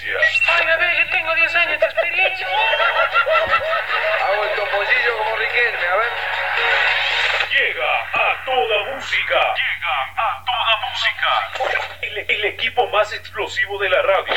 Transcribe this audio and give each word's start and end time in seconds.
10 0.00 0.04
años 0.04 0.08
de 0.08 0.24
experiencia. 0.24 0.46
Ay, 0.48 0.66
bebé, 0.66 0.98
yo 0.98 1.10
tengo 1.10 1.34
10 1.34 1.54
años 1.54 1.80
de 1.80 1.86
experiencia. 1.86 2.46
Hago 4.24 4.44
el 4.44 4.50
topollillo 4.54 5.18
como 5.18 5.36
Riquelme, 5.36 5.86
a 5.86 5.96
ver. 5.96 6.12
Llega 7.50 8.00
a 8.14 8.44
toda 8.44 8.94
música. 8.94 9.54
Llega 9.54 10.12
a 10.16 10.44
toda 10.46 10.76
música. 10.88 11.50
El, 12.00 12.18
el 12.26 12.44
equipo 12.46 12.86
más 12.88 13.12
explosivo 13.12 13.78
de 13.78 13.90
la 13.90 14.00
radio. 14.02 14.34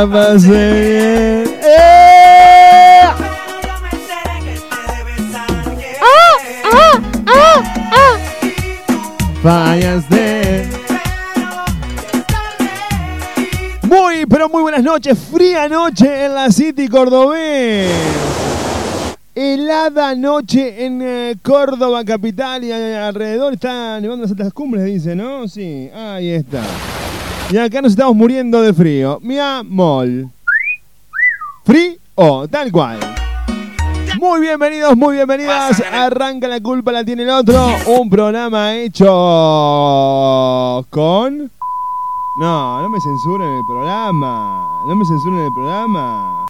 pasé 0.06 0.48
bien. 0.48 1.58
¡Eh! 1.62 3.02
Pero 3.18 3.60
yo 3.62 3.74
me 3.82 3.88
enteré 3.90 4.36
que 4.44 4.54
te 4.60 4.76
debes 4.94 5.34
a 5.34 5.36
alguien. 5.64 5.94
Fallaste. 9.42 10.68
Muy, 13.82 14.26
pero 14.26 14.48
muy 14.48 14.62
buenas 14.62 14.82
noches. 14.82 15.18
Fría 15.18 15.68
noche 15.68 16.26
en 16.26 16.34
la 16.34 16.50
City 16.50 16.88
Cordobés. 16.88 17.90
Helada 19.34 20.14
noche 20.16 20.84
en 20.84 21.00
eh, 21.00 21.36
Córdoba 21.42 22.04
capital 22.04 22.64
y 22.64 22.72
eh, 22.72 22.96
alrededor 22.96 23.54
está 23.54 24.00
nevando 24.00 24.22
las 24.22 24.32
altas 24.32 24.52
cumbres, 24.52 24.84
dice, 24.84 25.14
¿no? 25.14 25.46
Sí, 25.46 25.88
ahí 25.94 26.30
está. 26.30 26.60
Y 27.50 27.56
acá 27.56 27.80
nos 27.80 27.92
estamos 27.92 28.14
muriendo 28.14 28.60
de 28.60 28.74
frío. 28.74 29.18
Mi 29.22 29.38
amor. 29.38 30.06
Frío, 31.64 32.46
tal 32.50 32.70
cual. 32.70 32.98
Muy 34.20 34.40
bienvenidos, 34.40 34.94
muy 34.94 35.14
bienvenidas. 35.14 35.82
Arranca 35.90 36.46
la 36.46 36.60
culpa, 36.60 36.92
la 36.92 37.04
tiene 37.04 37.22
el 37.22 37.30
otro. 37.30 37.66
Un 37.86 38.10
programa 38.10 38.74
hecho 38.74 39.06
con. 40.90 41.50
No, 42.38 42.82
no 42.82 42.88
me 42.90 43.00
censuren 43.00 43.48
el 43.48 43.64
programa. 43.66 44.68
No 44.86 44.94
me 44.94 45.06
censuren 45.06 45.40
el 45.40 45.52
programa. 45.54 46.46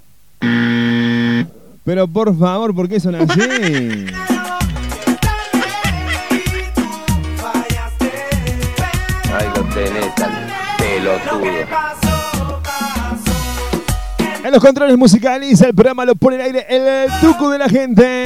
Pero 1.85 2.09
por 2.09 2.37
favor, 2.37 2.75
¿por 2.75 2.89
qué 2.89 2.99
son 2.99 3.15
así? 3.15 3.41
En 14.45 14.53
los 14.53 14.63
controles 14.63 14.97
musicales, 14.97 15.61
el 15.61 15.75
programa 15.75 16.05
lo 16.05 16.15
pone 16.15 16.37
en 16.37 16.43
aire 16.43 16.67
el 16.69 17.09
tuco 17.21 17.51
de 17.51 17.59
la 17.59 17.69
gente. 17.69 18.25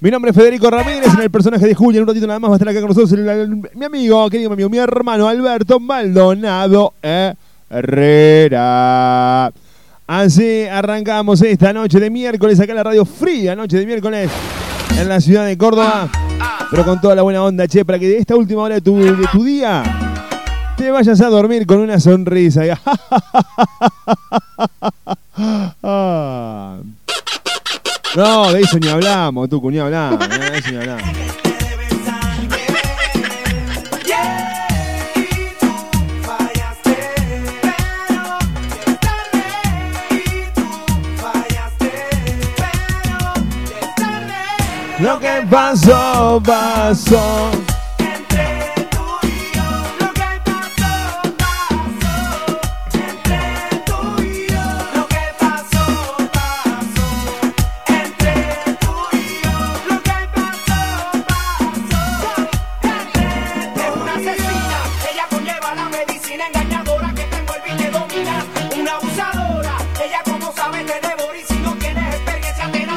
Mi 0.00 0.10
nombre 0.10 0.30
es 0.30 0.36
Federico 0.36 0.70
Ramírez, 0.70 1.12
en 1.14 1.20
el 1.22 1.30
personaje 1.30 1.66
de 1.66 1.74
Julia. 1.74 1.98
En 1.98 2.02
un 2.02 2.08
ratito 2.08 2.26
nada 2.26 2.38
más 2.40 2.50
va 2.50 2.54
a 2.54 2.56
estar 2.56 2.68
acá 2.70 2.80
con 2.80 2.88
nosotros 2.88 3.12
el- 3.12 3.62
mi 3.74 3.84
amigo, 3.84 4.28
querido 4.30 4.52
amigo, 4.52 4.68
mi 4.68 4.78
hermano 4.78 5.28
Alberto 5.28 5.78
Maldonado 5.78 6.94
Herrera. 7.70 9.52
Así 10.06 10.64
arrancamos 10.66 11.40
esta 11.42 11.72
noche 11.72 12.00
de 12.00 12.10
miércoles 12.10 12.58
acá 12.60 12.72
en 12.72 12.76
la 12.76 12.82
radio 12.82 13.04
fría, 13.04 13.54
noche 13.54 13.78
de 13.78 13.86
miércoles 13.86 14.30
en 14.98 15.08
la 15.08 15.20
ciudad 15.20 15.46
de 15.46 15.56
Córdoba. 15.56 16.08
Pero 16.70 16.84
con 16.84 17.00
toda 17.00 17.14
la 17.14 17.22
buena 17.22 17.42
onda, 17.44 17.68
che, 17.68 17.84
para 17.84 17.98
que 17.98 18.08
de 18.08 18.18
esta 18.18 18.34
última 18.34 18.62
hora 18.62 18.74
de 18.76 18.80
tu 18.80 19.44
día 19.44 19.82
te 20.82 20.90
vayas 20.90 21.20
a 21.20 21.28
dormir 21.28 21.64
con 21.64 21.78
una 21.78 22.00
sonrisa. 22.00 22.62
Ah. 25.84 26.78
No, 28.14 28.52
de 28.52 28.60
eso 28.60 28.78
ni 28.78 28.88
hablamos, 28.88 29.48
tú, 29.48 29.70
ni 29.70 29.78
hablamos, 29.78 30.28
no, 30.28 30.38
de 30.38 30.62
ni 30.70 30.76
hablamos. 30.76 31.02
Lo 45.00 45.18
que 45.18 45.46
pasó, 45.50 46.42
pasó. 46.44 47.71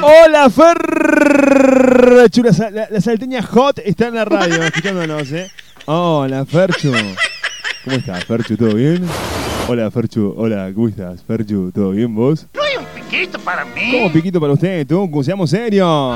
Hola, 0.07 0.49
Ferchu. 0.51 2.43
La, 2.43 2.69
la- 2.69 2.87
la 2.91 3.01
salteña 3.01 3.41
hot 3.41 3.79
está 3.83 4.07
en 4.09 4.15
la 4.15 4.25
radio 4.25 4.61
escuchándonos, 4.63 5.31
¿eh? 5.31 5.49
Hola, 5.85 6.45
Ferchu. 6.45 6.91
¿Cómo 7.83 7.95
estás, 7.97 8.23
Ferchu? 8.25 8.55
¿Todo 8.55 8.75
bien? 8.75 9.03
Hola, 9.67 9.89
Ferchu. 9.89 10.33
Hola, 10.37 10.71
¿cómo 10.75 10.89
estás, 10.89 11.23
Ferchu? 11.23 11.71
¿Todo 11.73 11.89
bien 11.91 12.13
vos? 12.13 12.45
No 12.53 12.61
hay 12.61 12.75
un 12.77 12.85
piquito 12.85 13.39
para 13.39 13.65
mí. 13.65 13.91
¿Cómo 13.91 14.11
piquito 14.13 14.39
para 14.39 14.53
usted, 14.53 14.85
tú? 14.85 15.09
Seamos 15.23 15.49
serios. 15.49 16.15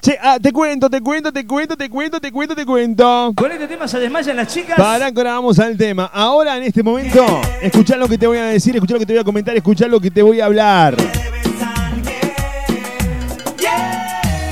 Che, 0.00 0.16
ah, 0.22 0.38
te 0.40 0.52
cuento, 0.52 0.88
te 0.88 1.00
cuento, 1.00 1.32
te 1.32 1.44
cuento, 1.44 1.76
te 1.76 1.90
cuento, 1.90 2.20
te 2.20 2.30
cuento, 2.30 2.54
te 2.54 2.64
cuento. 2.64 3.32
Con 3.36 3.50
este 3.50 3.66
tema 3.66 3.88
se 3.88 3.98
desmayan 3.98 4.36
las 4.36 4.52
chicas. 4.52 4.76
Que 4.76 4.82
ahora 4.82 5.32
vamos 5.32 5.58
al 5.58 5.76
tema. 5.76 6.10
Ahora, 6.12 6.56
en 6.56 6.62
este 6.62 6.82
momento, 6.82 7.24
escuchá 7.60 7.96
lo 7.96 8.08
que 8.08 8.16
te 8.16 8.26
voy 8.26 8.38
a 8.38 8.44
decir, 8.44 8.74
escuchá 8.74 8.94
lo 8.94 9.00
que 9.00 9.06
te 9.06 9.12
voy 9.14 9.20
a 9.20 9.24
comentar, 9.24 9.56
escuchá 9.56 9.88
lo 9.88 10.00
que 10.00 10.10
te 10.10 10.22
voy 10.22 10.40
a 10.40 10.46
hablar. 10.46 10.96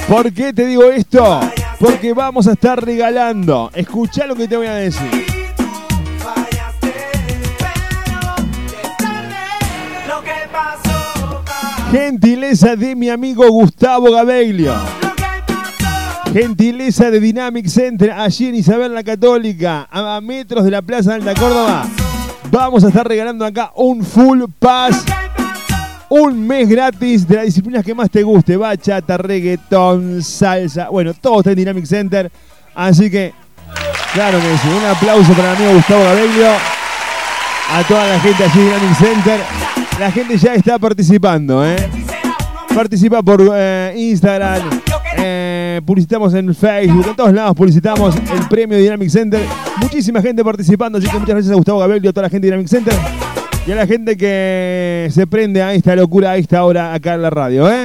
¿Por 0.09 0.33
qué 0.33 0.53
te 0.53 0.67
digo 0.67 0.85
esto? 0.85 1.41
Porque 1.79 2.13
vamos 2.13 2.47
a 2.49 2.53
estar 2.53 2.85
regalando. 2.85 3.71
Escuchá 3.75 4.27
lo 4.27 4.35
que 4.35 4.49
te 4.49 4.57
voy 4.57 4.67
a 4.67 4.75
decir. 4.75 5.27
Gentileza 11.91 12.77
de 12.77 12.97
mi 12.97 13.09
amigo 13.09 13.49
Gustavo 13.49 14.11
Gabeglio. 14.11 15.06
Gentileza 16.39 17.11
de 17.11 17.19
Dynamic 17.19 17.67
Center, 17.67 18.11
allí 18.11 18.49
en 18.49 18.57
Isabel 18.57 18.93
la 18.93 19.03
Católica, 19.03 19.89
a 19.91 20.21
metros 20.21 20.67
de 20.67 20.71
la 20.71 20.83
Plaza 20.83 21.15
Alta 21.15 21.33
Córdoba. 21.33 21.87
Vamos 22.51 22.85
a 22.85 22.89
estar 22.89 23.09
regalando 23.09 23.43
acá 23.43 23.73
un 23.75 24.05
full 24.05 24.43
pass, 24.59 25.03
un 26.11 26.47
mes 26.47 26.69
gratis 26.69 27.27
de 27.27 27.37
las 27.37 27.47
disciplinas 27.47 27.83
que 27.83 27.95
más 27.95 28.11
te 28.11 28.23
guste: 28.23 28.59
bachata, 28.59 29.17
reggaetón, 29.17 30.23
salsa. 30.23 30.91
Bueno, 30.91 31.15
todo 31.15 31.39
está 31.39 31.53
en 31.53 31.57
Dynamic 31.57 31.87
Center. 31.87 32.31
Así 32.75 33.11
que, 33.11 33.33
claro 34.13 34.39
que 34.39 34.59
sí. 34.59 34.69
Un 34.69 34.85
aplauso 34.85 35.33
para 35.33 35.53
el 35.53 35.57
amigo 35.57 35.73
Gustavo 35.73 36.05
Gabeglio. 36.05 36.51
A 37.71 37.83
toda 37.89 38.07
la 38.09 38.21
gente 38.21 38.45
allí 38.45 38.61
en 38.61 38.67
Dynamic 38.67 38.99
Center. 38.99 39.41
La 39.99 40.13
gente 40.13 40.37
ya 40.37 40.53
está 40.53 40.79
participando, 40.79 41.67
¿eh? 41.67 41.77
Participa 42.75 43.23
por 43.23 43.41
eh, 43.55 43.95
Instagram, 43.97 44.83
eh, 45.19 45.81
publicitamos 45.85 46.35
en 46.35 46.55
Facebook, 46.55 47.07
en 47.09 47.17
todos 47.17 47.33
lados 47.33 47.55
publicitamos 47.55 48.15
el 48.17 48.49
premio 48.49 48.79
Dynamic 48.79 49.09
Center. 49.09 49.41
Muchísima 49.81 50.23
gente 50.23 50.45
participando, 50.45 50.99
así 50.99 51.07
que 51.09 51.19
muchas 51.19 51.35
gracias 51.35 51.53
a 51.53 51.57
Gustavo 51.57 51.79
Gabriel 51.81 52.05
y 52.05 52.09
a 52.09 52.13
toda 52.13 52.23
la 52.23 52.31
gente 52.31 52.47
de 52.47 52.53
Dynamic 52.53 52.69
Center. 52.69 52.95
Y 53.67 53.73
a 53.73 53.75
la 53.75 53.87
gente 53.87 54.17
que 54.17 55.09
se 55.11 55.27
prende 55.27 55.63
a 55.63 55.75
esta 55.75 55.97
locura 55.97 56.33
a 56.33 56.37
esta 56.37 56.65
hora 56.65 56.95
acá 56.95 57.15
en 57.15 57.23
la 57.23 57.31
radio, 57.31 57.71
¿eh? 57.71 57.83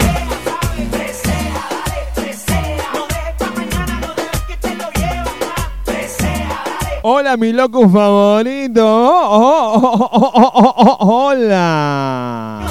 Hola, 7.04 7.36
mi 7.36 7.51
loco 7.51 7.89
favorito. 7.89 8.86
Oh, 8.86 9.28
oh, 9.31 9.72
oh, 9.74 10.10
oh, 10.12 10.31
oh, 10.36 10.51
oh, 10.54 10.74
oh, 10.78 10.98
oh, 11.00 11.30
hola. 11.30 12.62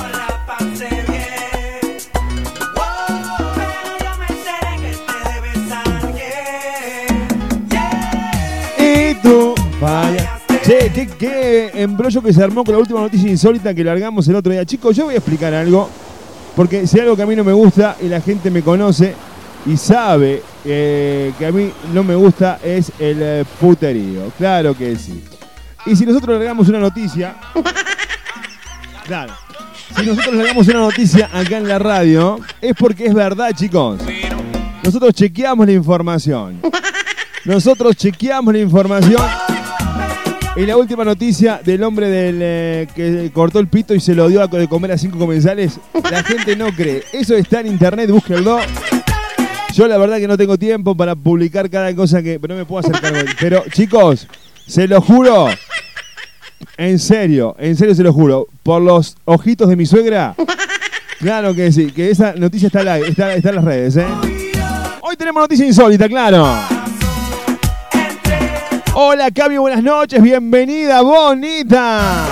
Qué, 11.07 11.17
qué 11.19 11.83
embrollo 11.83 12.23
que 12.23 12.33
se 12.33 12.43
armó 12.43 12.65
con 12.65 12.75
la 12.75 12.81
última 12.81 13.01
noticia 13.01 13.31
insólita 13.31 13.75
que 13.75 13.85
largamos 13.85 14.27
el 14.29 14.37
otro 14.37 14.53
día. 14.53 14.65
Chicos, 14.65 14.97
yo 14.97 15.05
voy 15.07 15.15
a 15.15 15.19
explicar 15.19 15.55
algo. 15.55 15.89
Porque 16.57 16.87
si 16.87 16.97
hay 16.97 17.03
algo 17.03 17.17
que 17.17 17.23
a 17.23 17.27
mí 17.27 17.37
no 17.37 17.45
me 17.45 17.53
gusta 17.53 17.97
y 18.03 18.09
la 18.09 18.21
gente 18.21 18.51
me 18.51 18.63
conoce 18.63 19.15
y 19.67 19.77
sabe 19.77 20.43
eh, 20.65 21.33
que 21.39 21.47
a 21.47 21.53
mí 21.53 21.71
no 21.95 22.03
me 22.03 22.15
gusta 22.15 22.59
es 22.63 22.93
el 22.99 23.19
eh, 23.21 23.45
puterío. 23.61 24.33
Claro 24.37 24.77
que 24.77 24.97
sí. 24.97 25.23
Y 25.87 25.97
si 25.97 26.05
nosotros 26.05 26.37
largamos 26.37 26.69
una 26.69 26.79
noticia. 26.79 27.37
Claro. 29.07 29.33
Si 29.97 30.07
nosotros 30.07 30.37
largamos 30.37 30.69
una 30.69 30.79
noticia 30.79 31.29
acá 31.33 31.57
en 31.57 31.67
la 31.67 31.81
radio, 31.81 32.39
es 32.61 32.77
porque 32.79 33.07
es 33.07 33.15
verdad, 33.15 33.51
chicos. 33.57 33.99
Nosotros 34.85 35.13
chequeamos 35.15 35.67
la 35.67 35.73
información. 35.73 36.61
Nosotros 37.45 37.97
chequeamos 37.97 38.55
la 38.55 38.61
información. 38.61 39.21
Y 40.61 40.67
la 40.67 40.77
última 40.77 41.05
noticia 41.07 41.59
del 41.65 41.83
hombre 41.83 42.11
del, 42.11 42.39
eh, 42.43 42.87
que 42.95 43.31
cortó 43.33 43.61
el 43.61 43.69
pito 43.69 43.95
y 43.95 44.01
se 44.01 44.15
lo 44.15 44.29
dio 44.29 44.43
a 44.43 44.47
de 44.47 44.69
comer 44.69 44.93
a 44.93 44.99
cinco 44.99 45.19
comensales, 45.19 45.81
la 46.11 46.23
gente 46.25 46.55
no 46.55 46.71
cree. 46.71 47.03
Eso 47.15 47.35
está 47.35 47.61
en 47.61 47.69
internet, 47.69 48.11
búsquenlo. 48.11 48.59
Yo 49.73 49.89
la 49.89 49.97
verdad 49.97 50.19
que 50.19 50.29
no 50.29 50.37
tengo 50.37 50.59
tiempo 50.59 50.95
para 50.95 51.15
publicar 51.15 51.71
cada 51.71 51.95
cosa 51.97 52.23
que... 52.23 52.39
Pero 52.39 52.55
no 52.55 52.59
me 52.59 52.67
puedo 52.67 52.87
de- 52.87 53.25
Pero 53.41 53.65
chicos, 53.73 54.27
se 54.67 54.87
lo 54.87 55.01
juro. 55.01 55.49
En 56.77 56.99
serio, 56.99 57.57
en 57.59 57.75
serio 57.75 57.95
se 57.95 58.03
lo 58.03 58.13
juro. 58.13 58.47
Por 58.63 58.83
los 58.83 59.17
ojitos 59.25 59.67
de 59.67 59.77
mi 59.77 59.87
suegra. 59.87 60.35
Claro 61.21 61.55
que 61.55 61.73
sí, 61.73 61.91
que 61.91 62.11
esa 62.11 62.35
noticia 62.35 62.67
está, 62.67 62.83
live, 62.83 63.09
está, 63.09 63.35
está 63.35 63.49
en 63.49 63.55
las 63.55 63.65
redes, 63.65 63.97
¿eh? 63.97 64.07
Hoy 65.01 65.17
tenemos 65.17 65.41
noticia 65.41 65.65
insólita, 65.65 66.07
claro. 66.07 66.47
Hola, 68.95 69.31
Cami, 69.31 69.57
buenas 69.59 69.83
noches. 69.83 70.21
Bienvenida, 70.23 71.01
bonita. 71.03 72.27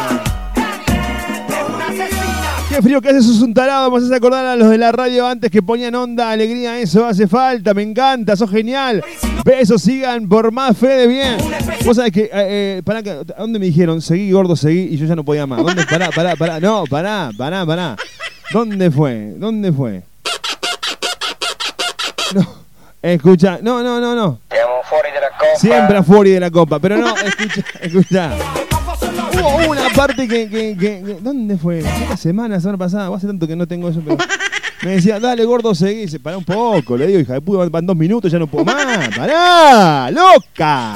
Qué 2.68 2.82
frío 2.82 3.00
que 3.00 3.08
hace, 3.10 3.22
sos 3.22 3.40
un 3.42 3.54
tarado. 3.54 3.90
Me 3.90 3.98
haces 3.98 4.12
acordar 4.12 4.44
a 4.44 4.56
los 4.56 4.68
de 4.68 4.78
la 4.78 4.92
radio 4.92 5.26
antes 5.26 5.50
que 5.50 5.62
ponían 5.62 5.94
onda, 5.94 6.30
alegría. 6.30 6.78
Eso 6.78 7.06
hace 7.06 7.26
falta, 7.26 7.74
me 7.74 7.82
encanta, 7.82 8.36
sos 8.36 8.50
genial. 8.50 9.02
Besos, 9.44 9.82
sigan 9.82 10.28
por 10.28 10.52
más 10.52 10.76
fe 10.76 10.88
de 10.88 11.06
bien. 11.06 11.36
Vos 11.84 11.96
sabés 11.96 12.12
que, 12.12 12.22
eh, 12.24 12.30
eh, 12.32 12.82
pará, 12.84 13.02
que- 13.02 13.10
¿a 13.10 13.40
dónde 13.40 13.58
me 13.58 13.66
dijeron? 13.66 14.02
Seguí, 14.02 14.30
gordo, 14.32 14.54
seguí. 14.56 14.88
Y 14.92 14.96
yo 14.96 15.06
ya 15.06 15.16
no 15.16 15.24
podía 15.24 15.46
más. 15.46 15.62
¿Dónde? 15.62 15.84
Pará, 15.86 16.10
pará, 16.10 16.36
pará. 16.36 16.60
No, 16.60 16.84
pará, 16.90 17.30
pará, 17.36 17.64
pará. 17.64 17.96
¿Dónde 18.52 18.90
fue? 18.90 19.34
¿Dónde 19.36 19.72
fue? 19.72 20.02
No, 22.34 22.46
escucha, 23.00 23.58
no, 23.62 23.82
no, 23.82 24.00
no, 24.00 24.14
no. 24.14 24.38
Fuori 25.18 25.20
della 25.20 25.30
coppa. 25.38 25.58
Siempre 25.58 25.96
afuera 25.98 26.30
de 26.30 26.40
la 26.40 26.50
copa, 26.50 26.78
pero 26.78 26.96
no, 26.96 27.14
escucha, 27.26 27.62
escucha. 27.80 28.30
Hubo 29.32 29.70
una 29.70 29.88
parte 29.94 30.26
que- 30.28 31.18
¿Dónde 31.20 31.56
fue? 31.56 31.80
Esta 31.80 32.16
semana, 32.16 32.56
la 32.56 32.60
semana 32.60 32.78
pasada, 32.78 33.14
hace 33.14 33.26
tanto 33.26 33.46
que 33.46 33.56
no 33.56 33.66
tengo 33.66 33.88
eso, 33.88 34.00
pero. 34.04 34.16
Me 34.82 34.92
decía, 34.92 35.18
dale 35.18 35.44
gordo, 35.44 35.74
seguí. 35.74 36.02
Dice, 36.02 36.20
pará 36.20 36.38
un 36.38 36.44
poco. 36.44 36.96
Le 36.96 37.06
digo, 37.08 37.18
hija 37.18 37.32
de 37.34 37.40
puta, 37.40 37.68
van 37.68 37.84
dos 37.86 37.96
minutos, 37.96 38.30
ya 38.30 38.38
no 38.38 38.46
puedo 38.46 38.64
más. 38.64 39.08
¡Pará! 39.16 40.08
¡Loca! 40.10 40.94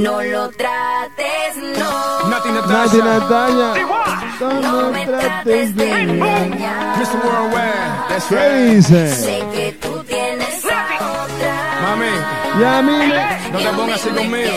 No 0.00 0.22
lo 0.22 0.48
trates, 0.50 1.56
no. 1.78 2.28
Nati 2.30 2.48
Nati 2.50 2.68
Natasha. 2.68 3.04
Natalia. 3.04 3.86
No 4.40 4.60
No 4.60 4.90
me 4.90 5.06
trates 5.06 5.76
de 5.76 5.90
engañar. 6.02 6.96
Mr. 6.98 7.16
Worldwide. 7.24 8.08
That's 8.08 8.24
¿Qué 8.26 8.48
right. 8.48 8.74
dice? 8.76 9.14
Sé 9.14 9.44
que 9.52 9.72
tú 9.80 10.02
tienes 10.04 10.64
a 10.64 11.22
otra. 11.24 11.54
Mami, 11.82 12.60
Y 12.60 12.64
a 12.64 12.82
mí 12.82 12.92
me- 12.92 13.50
no 13.52 13.58
te 13.58 13.76
pongas 13.76 14.00
así 14.00 14.08
conmigo. 14.10 14.50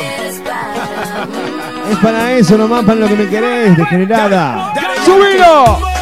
Es 1.92 1.98
para 2.00 2.32
eso 2.34 2.58
nomás, 2.58 2.84
para 2.86 3.00
lo 3.00 3.08
que 3.08 3.16
me 3.16 3.28
querés, 3.30 3.78
degenerada. 3.78 4.74
¡Subilo! 5.06 5.95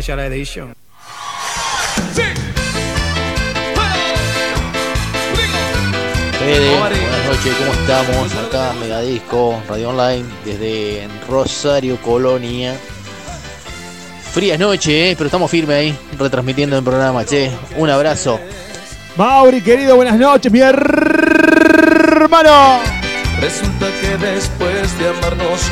Special 0.00 0.20
Edition? 0.20 0.74
Fede, 6.38 6.78
buenas 6.78 7.26
noches, 7.26 7.54
¿cómo 7.58 7.70
estamos? 7.72 8.34
Acá 8.46 8.72
Megadisco, 8.80 9.62
Radio 9.68 9.90
Online, 9.90 10.24
desde 10.46 11.06
Rosario, 11.28 11.98
Colonia. 12.00 12.74
Frías 14.32 14.58
noche, 14.58 15.10
¿eh? 15.10 15.14
pero 15.18 15.26
estamos 15.26 15.50
firmes 15.50 15.76
ahí, 15.76 15.94
retransmitiendo 16.18 16.78
el 16.78 16.82
programa, 16.82 17.26
che. 17.26 17.50
Un 17.76 17.90
abrazo. 17.90 18.40
Mauri, 19.16 19.60
querido, 19.60 19.96
buenas 19.96 20.18
noches, 20.18 20.50
mi 20.50 20.60
hermano. 20.60 20.80
Resulta 23.38 23.86
que 24.00 24.16
después 24.16 24.98
de 24.98 25.19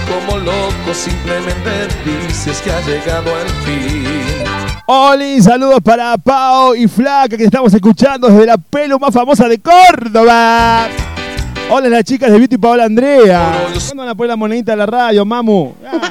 como 0.06 0.38
locos, 0.38 0.96
simplemente 0.96 1.88
dices 2.04 2.60
que 2.62 2.70
ha 2.70 2.80
llegado 2.82 3.30
el 3.40 3.48
fin. 3.64 4.44
Oli, 4.86 5.42
saludos 5.42 5.80
para 5.82 6.16
Pao 6.16 6.74
y 6.76 6.86
Flaca 6.86 7.36
que 7.36 7.44
estamos 7.44 7.72
escuchando 7.74 8.28
desde 8.28 8.46
la 8.46 8.56
pelo 8.56 8.98
más 8.98 9.12
famosa 9.12 9.48
de 9.48 9.58
Córdoba. 9.58 10.88
Hola 11.70 11.88
las 11.88 12.04
chicas 12.04 12.30
de 12.30 12.38
Beauty 12.38 12.56
Paola 12.56 12.84
Andrea. 12.84 13.68
¿Cuándo 13.72 13.96
van 13.96 14.08
a 14.08 14.14
poner 14.14 14.28
la 14.30 14.36
monedita 14.36 14.72
en 14.72 14.78
la 14.78 14.86
radio, 14.86 15.24
mamu? 15.24 15.74
Ah, 15.84 16.10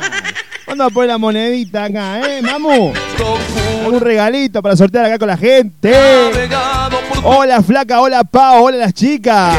¿Cuándo 0.65 0.83
van 0.83 0.91
a 0.91 0.93
poner 0.93 1.09
la 1.09 1.17
monedita 1.17 1.85
acá, 1.85 2.19
eh, 2.29 2.41
mamu? 2.41 2.91
Un 3.87 3.99
regalito 3.99 4.61
para 4.61 4.75
sortear 4.75 5.05
acá 5.05 5.17
con 5.17 5.27
la 5.29 5.37
gente. 5.37 5.93
Hola 7.23 7.63
Flaca, 7.63 8.01
hola 8.01 8.23
Pao, 8.25 8.63
hola 8.63 8.77
las 8.77 8.93
chicas. 8.93 9.55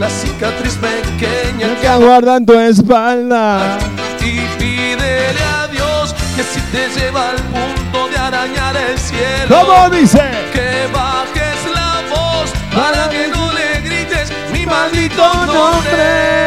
La 0.00 0.08
cicatriz 0.08 0.76
pequeña 0.76 1.68
Que 1.80 2.04
guardan 2.04 2.46
tu 2.46 2.54
espalda. 2.58 3.78
y 4.20 4.40
pídele 4.58 5.42
a 5.60 5.66
Dios 5.68 6.14
que 6.34 6.42
si 6.42 6.60
te 6.72 6.88
lleva 6.98 7.30
al 7.30 7.36
punto 7.36 8.08
de 8.08 8.16
arañar 8.16 8.74
el 8.76 8.98
cielo, 8.98 9.48
¿Cómo 9.48 9.90
dice? 9.90 10.22
que 10.54 10.88
bajes 10.92 11.74
la 11.74 12.02
voz 12.08 12.50
para 12.74 13.08
que 13.10 13.28
no 13.28 13.52
le 13.52 13.80
grites 13.82 14.32
mi 14.52 14.64
maldito 14.66 15.22
nombre. 15.46 16.40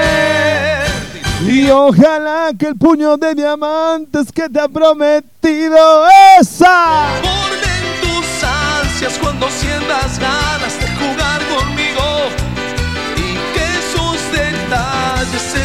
Y 1.45 1.69
ojalá 1.69 2.51
que 2.57 2.67
el 2.69 2.75
puño 2.75 3.17
de 3.17 3.35
diamantes 3.35 4.31
que 4.31 4.49
te 4.49 4.59
ha 4.61 4.67
prometido 4.67 6.07
esa. 6.39 7.05
Orden 7.21 7.83
tus 8.01 8.25
ansias 8.43 9.13
cuando 9.21 9.47
sientas 9.51 10.17
ganas 10.17 10.73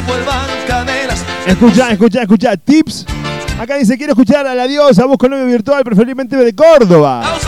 vuelvan 0.09 0.47
cadenas. 0.67 1.25
Escucha, 1.47 1.93
escucha, 1.93 2.23
escucha. 2.23 2.57
Tips. 2.57 3.07
Acá 3.61 3.77
dice, 3.77 3.97
quiero 3.97 4.13
escuchar 4.13 4.47
a 4.47 4.55
la 4.55 4.67
diosa, 4.67 5.05
busco 5.05 5.29
novio 5.29 5.47
virtual, 5.47 5.85
preferiblemente 5.85 6.37
de 6.37 6.55
Córdoba. 6.55 7.39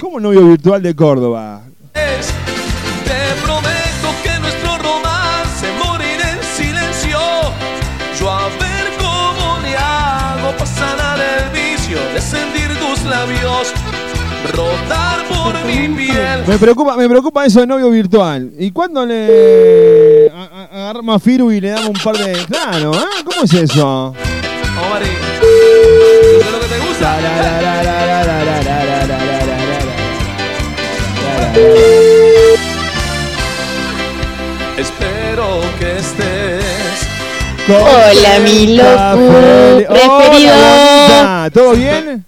¿Cómo 0.00 0.20
novio 0.20 0.46
virtual 0.46 0.82
de 0.82 0.94
Córdoba? 0.96 1.62
Te 1.92 3.42
prometo 3.44 4.08
que 4.22 4.38
nuestro 4.40 4.78
romance 4.78 5.66
morirá 5.84 6.32
en 6.32 6.42
silencio. 6.42 7.18
Yo 8.18 8.30
a 8.30 8.48
ver 8.48 8.92
cómo 8.98 9.58
le 9.62 9.76
hago 9.76 10.56
pasar 10.56 10.98
a 10.98 11.08
labios, 13.04 13.72
rodar 14.54 15.24
por 15.28 15.64
mi 15.64 15.88
piel. 15.88 16.07
Me 16.48 16.56
preocupa, 16.56 16.96
me 16.96 17.06
preocupa 17.06 17.44
eso 17.44 17.60
de 17.60 17.66
novio 17.66 17.90
virtual. 17.90 18.50
¿Y 18.58 18.70
cuándo 18.70 19.04
le 19.04 20.30
agarramos 20.72 21.16
a 21.16 21.18
Firu 21.18 21.52
y 21.52 21.60
le 21.60 21.68
damos 21.68 21.90
un 21.90 22.02
par 22.02 22.16
de. 22.16 22.32
Claro, 22.46 22.92
¿ah? 22.94 23.22
¿Cómo 23.22 23.44
es 23.44 23.52
eso? 23.52 23.84
Omar, 23.86 25.02
¿eso 25.02 25.12
es 26.40 26.50
lo 26.50 26.60
que 26.60 26.66
te 26.66 26.78
gusta? 26.88 27.18
Espero 34.78 35.60
que 35.78 35.98
estés. 35.98 36.64
Hola, 37.68 38.38
mi 38.42 38.74
loco 38.74 39.86
preferido. 39.86 40.54
Hola. 40.54 41.50
¿Todo 41.52 41.72
bien? 41.72 42.24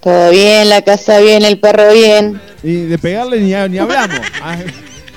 Todo 0.00 0.30
bien, 0.30 0.68
la 0.68 0.82
casa 0.82 1.18
bien, 1.18 1.44
el 1.44 1.58
perro 1.58 1.92
bien. 1.92 2.53
Y 2.64 2.86
de 2.86 2.98
pegarle 2.98 3.38
ni, 3.40 3.48
ni 3.70 3.78
hablamos. 3.78 4.18
Ah, 4.42 4.56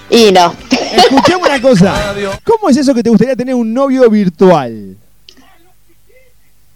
Y 0.10 0.32
no. 0.32 0.54
Escuchame 0.96 1.44
una 1.44 1.62
cosa. 1.62 2.14
¿Cómo 2.44 2.70
es 2.70 2.78
eso 2.78 2.94
que 2.94 3.04
te 3.04 3.10
gustaría 3.10 3.36
tener 3.36 3.56
un 3.56 3.74
novio 3.74 4.10
virtual? 4.10 4.96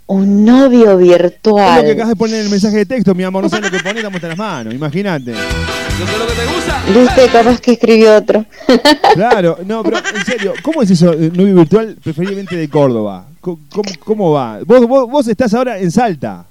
Un 0.07 0.43
novio 0.43 0.91
Es 0.91 0.91
lo 0.91 0.97
que 0.97 1.03
virtual. 1.23 1.91
acabas 1.91 2.09
de 2.09 2.15
poner 2.17 2.35
en 2.39 2.45
el 2.45 2.49
mensaje 2.49 2.77
de 2.77 2.85
texto, 2.85 3.15
mi 3.15 3.23
amor. 3.23 3.43
No 3.43 3.49
sabes 3.49 3.71
lo 3.71 3.77
que 3.77 3.81
pones, 3.83 3.97
estamos 4.03 4.21
en 4.21 4.29
las 4.29 4.37
manos. 4.37 4.73
Imagínate. 4.73 5.31
¿Eso 5.31 5.39
es 5.39 6.19
lo 6.19 6.27
que 6.27 6.33
te 6.33 6.45
gusta? 6.45 6.83
Viste, 6.99 7.31
capaz 7.31 7.61
que 7.61 7.71
escribió 7.73 8.15
otro. 8.17 8.45
Claro, 9.13 9.59
no, 9.65 9.83
pero 9.83 9.97
en 9.97 10.25
serio, 10.25 10.53
¿cómo 10.61 10.81
es 10.81 10.89
eso, 10.91 11.11
eh, 11.13 11.29
novio 11.33 11.53
virtual, 11.55 11.97
preferiblemente 12.01 12.55
de 12.55 12.69
Córdoba? 12.69 13.25
¿Cómo, 13.41 13.59
cómo 14.05 14.31
va? 14.31 14.59
Vos, 14.65 14.87
vos, 14.87 15.09
vos 15.09 15.27
estás 15.27 15.53
ahora 15.53 15.77
en 15.79 15.91
Salta. 15.91 16.45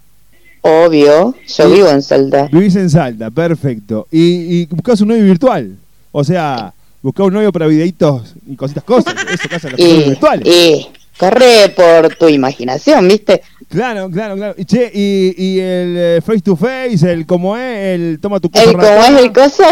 Obvio, 0.62 1.34
yo 1.46 1.70
vivo 1.70 1.88
en 1.88 2.02
Salta. 2.02 2.48
Vivís 2.52 2.76
en 2.76 2.90
Salta, 2.90 3.30
perfecto. 3.30 4.06
Y, 4.10 4.60
y 4.62 4.66
buscás 4.66 5.00
un 5.00 5.08
novio 5.08 5.24
virtual. 5.24 5.76
O 6.12 6.22
sea, 6.22 6.72
buscás 7.02 7.26
un 7.26 7.34
novio 7.34 7.50
para 7.52 7.66
videitos 7.66 8.34
y 8.46 8.56
cositas 8.56 8.84
cosas. 8.84 9.14
Eso 9.32 9.48
casa 9.48 9.70
los 9.70 9.80
novios 9.80 9.98
Y, 10.04 10.08
virtuales. 10.10 10.46
y 10.46 10.88
corre 11.18 11.68
por 11.74 12.14
tu 12.16 12.28
imaginación, 12.28 13.08
¿viste? 13.08 13.42
Claro, 13.70 14.10
claro, 14.10 14.36
claro. 14.36 14.54
Y, 14.58 14.64
che, 14.64 14.90
y, 14.92 15.34
y 15.36 15.60
el 15.60 15.94
eh, 15.96 16.20
face 16.24 16.40
to 16.40 16.56
face, 16.56 17.10
el 17.10 17.24
cómo 17.24 17.56
es, 17.56 17.94
el 18.00 18.18
toma 18.20 18.40
tu 18.40 18.50
queso 18.50 18.70
El 18.70 18.76
cómo 18.76 18.84
es 19.04 19.22
el 19.22 19.32
coso. 19.32 19.62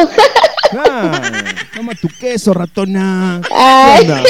Claro, 0.70 1.18
toma 1.74 1.92
tu 2.00 2.08
queso, 2.20 2.54
ratona. 2.54 3.40
¿Qué 3.46 3.54
Ay. 3.54 4.02
onda? 4.04 4.22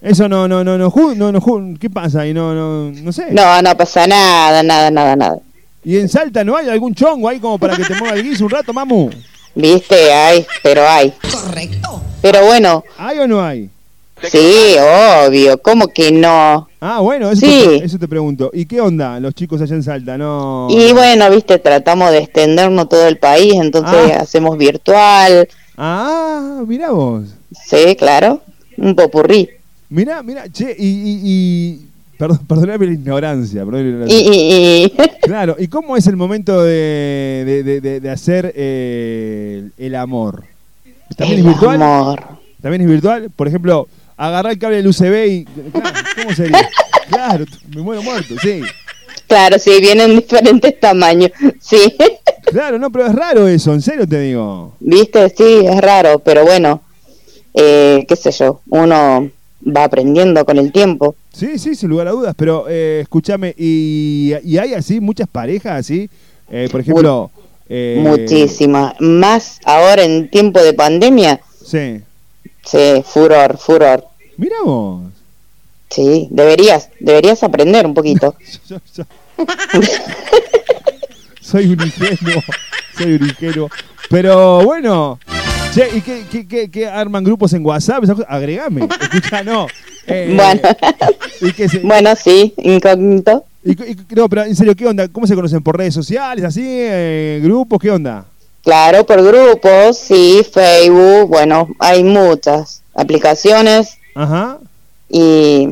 Eso 0.00 0.28
no, 0.28 0.46
no, 0.48 0.62
no, 0.64 0.76
no, 0.76 0.88
no, 1.14 1.32
no, 1.32 1.40
ju- 1.40 1.78
¿qué 1.78 1.88
pasa? 1.88 2.26
Y 2.26 2.34
no, 2.34 2.52
no, 2.54 2.90
no 2.90 3.12
sé. 3.12 3.26
No, 3.30 3.62
no 3.62 3.76
pasa 3.76 4.06
nada, 4.06 4.62
nada, 4.64 4.90
nada, 4.90 5.14
nada. 5.16 5.36
¿Y 5.84 5.96
en 5.98 6.08
Salta 6.08 6.44
no 6.44 6.56
hay 6.56 6.68
algún 6.68 6.94
chongo 6.94 7.28
ahí 7.28 7.38
como 7.40 7.58
para 7.58 7.76
que 7.76 7.84
te 7.84 7.94
mueva 7.98 8.14
el 8.16 8.22
guiso 8.22 8.44
un 8.44 8.50
rato, 8.50 8.72
mamu? 8.72 9.10
¿Viste? 9.54 10.12
Hay, 10.12 10.46
pero 10.62 10.88
hay. 10.88 11.12
Correcto. 11.30 12.00
Pero 12.20 12.44
bueno, 12.46 12.84
¿Hay 12.98 13.18
o 13.18 13.26
no 13.28 13.42
hay? 13.44 13.68
sí, 14.22 14.76
obvio. 15.26 15.60
¿Cómo 15.60 15.88
que 15.88 16.12
no? 16.12 16.68
Ah, 16.80 17.00
bueno, 17.00 17.30
eso, 17.32 17.40
Sí. 17.44 17.64
te, 17.80 17.84
eso 17.84 17.98
te 17.98 18.06
pregunto. 18.06 18.50
¿Y 18.54 18.66
qué 18.66 18.80
onda 18.80 19.18
los 19.18 19.34
chicos 19.34 19.60
allá 19.60 19.74
en 19.74 19.82
Salta? 19.82 20.16
No. 20.16 20.68
Y 20.70 20.92
bueno, 20.92 21.28
viste, 21.30 21.58
tratamos 21.58 22.12
de 22.12 22.18
extendernos 22.18 22.88
todo 22.88 23.06
el 23.08 23.18
país, 23.18 23.54
entonces 23.54 24.12
Ah. 24.14 24.20
hacemos 24.20 24.56
virtual. 24.56 25.48
Ah, 25.76 26.62
mirá 26.66 26.90
vos. 26.92 27.24
Sí, 27.68 27.96
claro. 27.96 28.40
Un 28.76 28.94
popurrí. 28.94 29.48
Mirá, 29.90 30.22
mirá, 30.22 30.48
che, 30.50 30.74
y... 30.78 30.86
y, 30.86 31.20
y- 31.24 31.86
Perdón, 32.18 32.40
perdoname 32.48 32.86
la 32.86 32.92
ignorancia, 32.92 33.64
perdóname 33.64 34.06
la 34.06 34.12
ignorancia. 34.12 35.08
Claro, 35.22 35.56
¿y 35.58 35.68
cómo 35.68 35.96
es 35.96 36.06
el 36.08 36.16
momento 36.16 36.62
de, 36.64 37.44
de, 37.46 37.62
de- 37.62 37.80
de- 37.80 38.00
de 38.00 38.10
hacer 38.10 38.52
eh, 38.56 39.68
el 39.78 39.94
amor? 39.94 40.42
¿También 41.16 41.40
El 41.40 41.46
es 41.46 41.52
virtual? 41.52 41.82
amor. 41.82 42.22
¿También 42.60 42.82
es 42.82 42.88
virtual? 42.88 43.30
Por 43.34 43.46
ejemplo, 43.48 43.86
agarrar 44.16 44.52
el 44.52 44.58
cable 44.58 44.76
del 44.78 44.88
UCB 44.88 45.26
y... 45.28 45.44
claro, 45.44 45.98
¿Cómo 46.22 46.34
sería? 46.34 46.68
Claro, 47.08 47.44
me 47.74 47.82
muero 47.82 48.02
muerto, 48.02 48.34
sí. 48.40 48.62
Claro, 49.26 49.58
sí, 49.58 49.70
vienen 49.80 50.16
diferentes 50.16 50.78
tamaños. 50.80 51.30
Sí. 51.60 51.94
Claro, 52.46 52.78
no, 52.78 52.90
pero 52.90 53.06
es 53.06 53.14
raro 53.14 53.46
eso, 53.48 53.74
en 53.74 53.82
serio 53.82 54.06
te 54.06 54.18
digo. 54.20 54.74
Viste, 54.80 55.28
sí, 55.30 55.60
es 55.66 55.80
raro, 55.80 56.20
pero 56.20 56.44
bueno, 56.44 56.80
eh, 57.54 58.04
qué 58.08 58.16
sé 58.16 58.30
yo, 58.32 58.60
uno 58.70 59.28
va 59.64 59.84
aprendiendo 59.84 60.44
con 60.44 60.58
el 60.58 60.72
tiempo. 60.72 61.14
Sí, 61.32 61.58
sí, 61.58 61.74
sin 61.74 61.88
lugar 61.88 62.08
a 62.08 62.10
dudas, 62.12 62.34
pero 62.36 62.66
eh, 62.68 63.00
escúchame, 63.02 63.54
y, 63.56 64.32
y 64.44 64.58
hay 64.58 64.74
así 64.74 65.00
muchas 65.00 65.26
parejas 65.28 65.80
así, 65.80 66.08
eh, 66.50 66.68
por 66.70 66.80
ejemplo... 66.80 67.30
eh, 67.68 67.98
Muchísima. 68.02 68.94
Más 69.00 69.58
ahora 69.64 70.02
en 70.04 70.28
tiempo 70.30 70.62
de 70.62 70.74
pandemia, 70.74 71.40
Sí. 71.64 72.00
sí, 72.66 73.02
furor, 73.04 73.56
furor. 73.56 74.04
Mira 74.36 74.56
vos. 74.64 75.04
Sí, 75.90 76.28
deberías, 76.30 76.90
deberías 77.00 77.42
aprender 77.42 77.86
un 77.86 77.94
poquito. 77.94 78.34
Yo- 78.68 78.80
yo- 78.94 79.04
soy 81.40 81.66
un 81.66 81.80
ingenuo, 81.82 82.42
soy 82.96 83.12
un 83.14 83.22
ingenuo. 83.28 83.70
Pero 84.10 84.62
bueno, 84.64 85.18
che, 85.74 85.88
¿y 85.96 86.00
qué, 86.02 86.24
qué, 86.30 86.46
qué- 86.46 86.70
qué 86.70 86.86
arman 86.86 87.24
grupos 87.24 87.52
en 87.54 87.64
WhatsApp? 87.64 88.04
Agregame, 88.28 88.86
escucha, 89.00 89.42
no. 89.42 89.66
Eh, 90.06 90.32
Bueno. 90.36 90.60
¿y 91.40 91.52
qué 91.52 91.68
se- 91.68 91.78
Bueno, 91.80 92.14
sí, 92.16 92.54
incógnito. 92.58 93.44
y- 93.64 93.72
y- 93.72 93.96
no, 94.16 94.28
pero 94.28 94.44
en 94.44 94.56
serio, 94.56 94.74
¿qué 94.74 94.86
onda? 94.86 95.08
¿Cómo 95.08 95.26
se 95.26 95.34
conocen? 95.34 95.62
¿Por 95.62 95.78
redes 95.78 95.94
sociales, 95.94 96.44
así? 96.44 96.62
eh, 96.64 97.40
¿Grupos? 97.42 97.78
¿Qué 97.80 97.90
onda? 97.90 98.24
Claro, 98.64 99.04
por 99.06 99.22
grupos, 99.24 99.96
sí, 99.98 100.42
Facebook, 100.52 101.28
bueno, 101.28 101.68
hay 101.78 102.02
muchas 102.04 102.82
aplicaciones 102.94 103.96
Ajá. 104.14 104.58
y, 105.08 105.68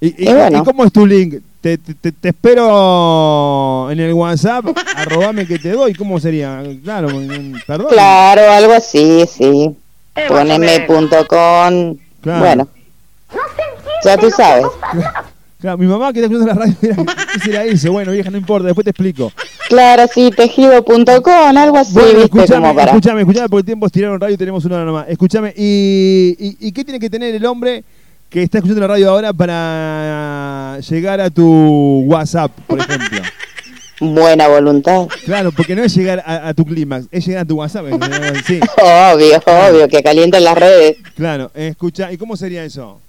¿Y, 0.00 0.06
y- 0.06 0.14
Y 0.30 0.32
bueno. 0.32 0.58
y 0.58 0.64
cómo 0.64 0.84
es 0.84 0.92
tu 0.92 1.06
link? 1.06 1.36
Te, 1.60 1.76
te- 1.76 2.12
te- 2.12 2.28
espero 2.28 3.90
en 3.90 3.98
el 3.98 4.12
WhatsApp, 4.12 4.64
arrobame 4.96 5.46
que 5.46 5.58
te 5.58 5.72
doy. 5.72 5.92
¿Cómo 5.94 6.20
sería? 6.20 6.62
Claro, 6.84 7.08
perdón. 7.66 7.88
claro, 7.90 8.42
algo 8.52 8.72
así, 8.72 9.24
sí. 9.26 9.76
Eh, 10.14 10.26
más 10.30 10.42
o 10.42 10.44
Ya 14.04 14.16
tú 14.16 14.30
sabes. 14.30 14.66
Claro, 15.60 15.76
mi 15.76 15.86
mamá 15.86 16.12
que 16.12 16.20
está 16.20 16.32
escuchando 16.32 16.54
la 16.54 16.66
radio, 16.66 16.76
mira, 16.80 17.16
¿qué 17.32 17.40
será 17.40 17.64
eso? 17.64 17.90
Bueno, 17.90 18.12
vieja, 18.12 18.30
no 18.30 18.38
importa, 18.38 18.66
después 18.66 18.84
te 18.84 18.90
explico. 18.90 19.32
Claro, 19.68 20.04
sí, 20.06 20.30
tejido.com, 20.30 21.56
algo 21.56 21.78
así, 21.78 21.94
Bueno, 21.94 22.08
viste, 22.10 22.24
escúchame, 22.26 22.60
como 22.60 22.74
para... 22.76 22.90
escúchame, 22.92 23.20
escúchame, 23.22 23.48
porque 23.48 23.60
el 23.62 23.66
tiempo 23.66 23.86
es 23.86 23.92
tiraron 23.92 24.20
radio 24.20 24.34
y 24.34 24.38
tenemos 24.38 24.64
una 24.66 24.76
hora 24.76 24.84
nomás. 24.84 25.06
Escúchame, 25.08 25.52
y, 25.56 26.36
y, 26.38 26.68
y 26.68 26.70
qué 26.70 26.84
tiene 26.84 27.00
que 27.00 27.10
tener 27.10 27.34
el 27.34 27.44
hombre 27.44 27.82
que 28.30 28.44
está 28.44 28.58
escuchando 28.58 28.82
la 28.82 28.86
radio 28.86 29.10
ahora 29.10 29.32
para 29.32 30.78
llegar 30.88 31.20
a 31.20 31.28
tu 31.28 32.04
WhatsApp, 32.06 32.52
por 32.68 32.78
ejemplo? 32.78 33.20
Buena 34.00 34.46
voluntad. 34.46 35.08
Claro, 35.24 35.50
porque 35.50 35.74
no 35.74 35.82
es 35.82 35.92
llegar 35.92 36.22
a, 36.24 36.50
a 36.50 36.54
tu 36.54 36.64
clímax, 36.64 37.06
es 37.10 37.26
llegar 37.26 37.42
a 37.42 37.44
tu 37.44 37.56
WhatsApp. 37.56 37.86
Obvio, 37.92 39.42
obvio, 39.44 39.88
que 39.88 40.04
calienten 40.04 40.44
las 40.44 40.56
redes. 40.56 40.98
claro, 41.16 41.50
escucha, 41.52 42.12
¿y 42.12 42.16
cómo 42.16 42.36
sería 42.36 42.62
eso? 42.62 43.00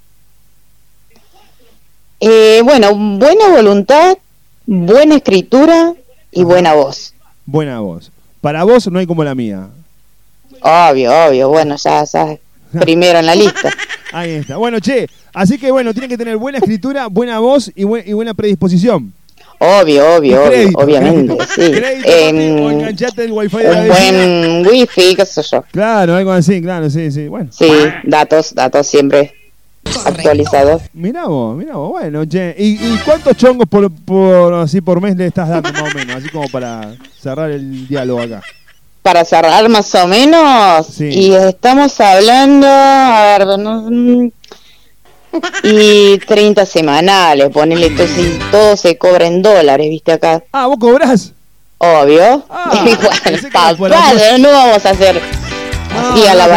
Eh, 2.19 2.61
bueno, 2.63 2.93
buena 2.95 3.47
voluntad, 3.49 4.17
buena 4.65 5.15
escritura 5.15 5.93
y 6.31 6.43
buena 6.43 6.73
voz. 6.73 7.13
Buena 7.45 7.79
voz. 7.79 8.11
Para 8.41 8.63
vos 8.63 8.87
no 8.91 8.99
hay 8.99 9.07
como 9.07 9.23
la 9.23 9.35
mía. 9.35 9.67
Obvio, 10.61 11.11
obvio, 11.27 11.49
bueno, 11.49 11.75
ya, 11.77 12.03
ya, 12.03 12.37
primero 12.81 13.19
en 13.19 13.25
la 13.25 13.35
lista. 13.35 13.69
Ahí 14.11 14.31
está. 14.31 14.57
Bueno, 14.57 14.79
che, 14.79 15.07
así 15.33 15.57
que 15.57 15.71
bueno, 15.71 15.93
tiene 15.93 16.07
que 16.07 16.17
tener 16.17 16.35
buena 16.37 16.57
escritura, 16.57 17.07
buena 17.07 17.39
voz 17.39 17.71
y, 17.75 17.83
buen- 17.83 18.07
y 18.07 18.13
buena 18.13 18.33
predisposición. 18.33 19.13
Obvio, 19.61 20.15
obvio, 20.15 20.41
obvio, 20.45 20.69
obviamente, 20.75 21.35
crédito. 21.35 21.45
sí. 21.53 21.71
Crédito, 21.71 22.09
Em, 22.09 22.65
o 22.65 22.69
el 22.71 23.31
wifi 23.31 23.57
de 23.57 23.63
la 23.63 23.81
un 23.81 23.87
buen 24.63 24.67
wifi, 24.67 25.15
qué 25.15 25.25
sé 25.25 25.41
yo. 25.43 25.63
Claro, 25.71 26.15
algo 26.15 26.31
así, 26.31 26.61
claro, 26.61 26.89
sí, 26.89 27.11
sí. 27.11 27.27
Bueno, 27.27 27.49
Sí, 27.51 27.69
datos, 28.05 28.55
datos 28.55 28.87
siempre 28.87 29.33
actualizados. 30.05 30.81
mirá 30.93 31.25
vos, 31.25 31.55
mirá 31.57 31.75
vos. 31.75 31.89
Bueno, 31.89 32.25
che, 32.25 32.55
¿y, 32.57 32.73
y 32.75 32.97
cuántos 33.05 33.35
chongos 33.37 33.67
por, 33.69 33.91
por, 33.91 34.53
así 34.55 34.81
por 34.81 35.01
mes 35.01 35.15
le 35.15 35.27
estás 35.27 35.49
dando 35.49 35.71
más 35.71 35.81
o 35.93 35.97
menos? 35.97 36.15
Así 36.17 36.29
como 36.29 36.47
para 36.49 36.93
cerrar 37.21 37.51
el 37.51 37.87
diálogo 37.87 38.21
acá. 38.21 38.41
Para 39.01 39.23
cerrar 39.25 39.67
más 39.69 39.93
o 39.95 40.07
menos, 40.07 40.85
Sí. 40.87 41.05
y 41.05 41.33
estamos 41.33 41.99
hablando, 41.99 42.67
a 42.67 43.37
ver, 43.37 43.59
no, 43.59 43.87
mm, 43.89 44.29
y 45.63 46.17
30 46.19 46.65
semanales, 46.65 47.49
ponele, 47.49 47.89
si 48.07 48.39
todo 48.51 48.75
se 48.75 48.97
cobra 48.97 49.25
en 49.27 49.41
dólares, 49.41 49.87
viste 49.89 50.11
acá. 50.11 50.43
Ah, 50.51 50.67
¿vos 50.67 50.77
cobrás? 50.79 51.33
Obvio. 51.77 52.43
Ah, 52.49 52.83
bueno, 53.77 53.95
papá, 53.95 54.11
no 54.37 54.49
vamos 54.51 54.85
a 54.85 54.89
hacer 54.89 55.21
así 55.99 56.27
a 56.27 56.35
la. 56.35 56.47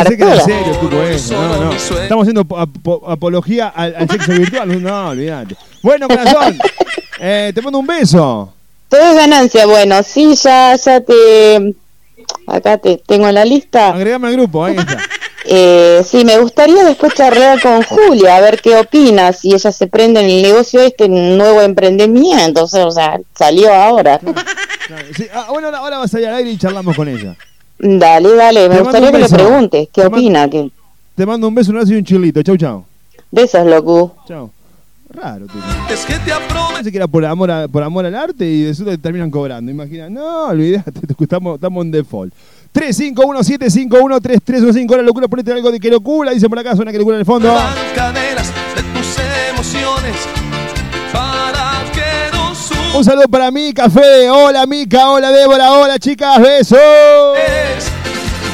No, 1.30 1.64
no. 1.64 1.72
Estamos 1.72 2.22
haciendo 2.22 2.40
ap- 2.42 2.52
ap- 2.52 3.08
apología 3.08 3.68
al, 3.68 3.94
al 3.96 4.08
sexo 4.10 4.32
virtual. 4.32 4.82
No, 4.82 5.08
olvídate. 5.10 5.56
Bueno, 5.82 6.08
corazón, 6.08 6.58
eh, 7.20 7.52
te 7.54 7.62
mando 7.62 7.78
un 7.78 7.86
beso. 7.86 8.52
Todo 8.88 9.00
es 9.00 9.16
ganancia. 9.16 9.66
Bueno, 9.66 10.02
sí, 10.02 10.34
ya, 10.36 10.76
ya 10.76 11.00
te. 11.00 11.74
Acá 12.46 12.78
te 12.78 12.98
tengo 13.06 13.28
en 13.28 13.34
la 13.34 13.44
lista. 13.44 13.88
Agregame 13.88 14.28
al 14.28 14.34
grupo, 14.34 14.64
ahí 14.64 14.76
está. 14.76 14.98
Eh, 15.44 16.04
sí, 16.08 16.24
me 16.24 16.38
gustaría 16.38 16.84
después 16.84 17.14
charlar 17.14 17.60
con 17.60 17.82
Julia, 17.82 18.36
a 18.36 18.40
ver 18.40 18.60
qué 18.62 18.76
opina, 18.76 19.32
si 19.32 19.52
ella 19.52 19.72
se 19.72 19.88
prende 19.88 20.20
en 20.20 20.30
el 20.30 20.40
negocio 20.40 20.80
este 20.80 21.08
nuevo 21.08 21.60
emprendimiento. 21.62 22.62
O 22.62 22.68
sea, 22.68 22.86
o 22.86 22.92
sea, 22.92 23.18
salió 23.36 23.74
ahora. 23.74 24.20
Claro, 24.20 25.04
sí. 25.16 25.26
Ah, 25.34 25.46
bueno, 25.50 25.66
ahora, 25.66 25.78
ahora 25.78 25.98
vas 25.98 26.14
a 26.14 26.20
ir 26.20 26.28
al 26.28 26.36
aire 26.36 26.50
y 26.52 26.56
charlamos 26.58 26.94
con 26.94 27.08
ella. 27.08 27.34
Dale, 27.84 28.36
dale, 28.36 28.68
me 28.68 28.80
gustaría 28.80 29.10
que 29.10 29.18
le 29.18 29.28
preguntes 29.28 29.88
qué 29.92 30.02
Te 30.02 30.06
opina. 30.06 30.48
Que... 30.48 30.70
Te 31.16 31.26
mando 31.26 31.48
un 31.48 31.54
beso, 31.54 31.72
un 31.72 31.78
abrazo 31.78 31.94
y 31.94 31.96
un 31.96 32.04
chilito. 32.04 32.40
Chau, 32.42 32.56
chau. 32.56 32.84
Besos, 33.30 33.66
loco. 33.66 34.14
Chau. 34.26 34.50
Raro, 35.10 35.46
tú. 35.46 35.54
Es 35.92 36.06
que 36.06 36.14
te 36.14 36.30
que 36.90 36.96
era 36.96 37.06
por 37.08 37.22
amor, 37.24 37.50
a- 37.50 37.68
por 37.68 37.82
amor 37.82 38.06
al 38.06 38.14
arte 38.14 38.46
y 38.46 38.62
de 38.62 38.70
eso 38.70 38.84
te 38.84 38.96
terminan 38.98 39.30
cobrando. 39.30 39.70
Imagina, 39.70 40.08
no, 40.08 40.44
olvídate, 40.46 40.92
estamos, 41.20 41.56
estamos 41.56 41.84
en 41.84 41.90
default. 41.90 42.32
351-751-3315. 42.72 44.90
Ahora 44.90 45.02
locura, 45.02 45.28
ponete 45.28 45.52
algo 45.52 45.70
de 45.72 45.80
que 45.80 45.90
locura. 45.90 46.30
Dice 46.30 46.48
por 46.48 46.58
acá, 46.58 46.74
suena 46.76 46.92
que 46.92 46.98
locura 46.98 47.16
en 47.16 47.20
el 47.20 47.26
fondo. 47.26 47.52
caderas 47.94 48.50
de 48.76 48.82
tus 48.98 49.16
emociones 49.50 50.16
Un 52.94 53.02
saludo 53.04 53.26
para 53.26 53.50
Mica, 53.50 53.88
Fede. 53.88 54.28
Hola, 54.30 54.66
Mica. 54.66 55.08
Hola, 55.08 55.32
Débora. 55.32 55.72
Hola, 55.72 55.98
chicas. 55.98 56.38
Besos. 56.38 56.78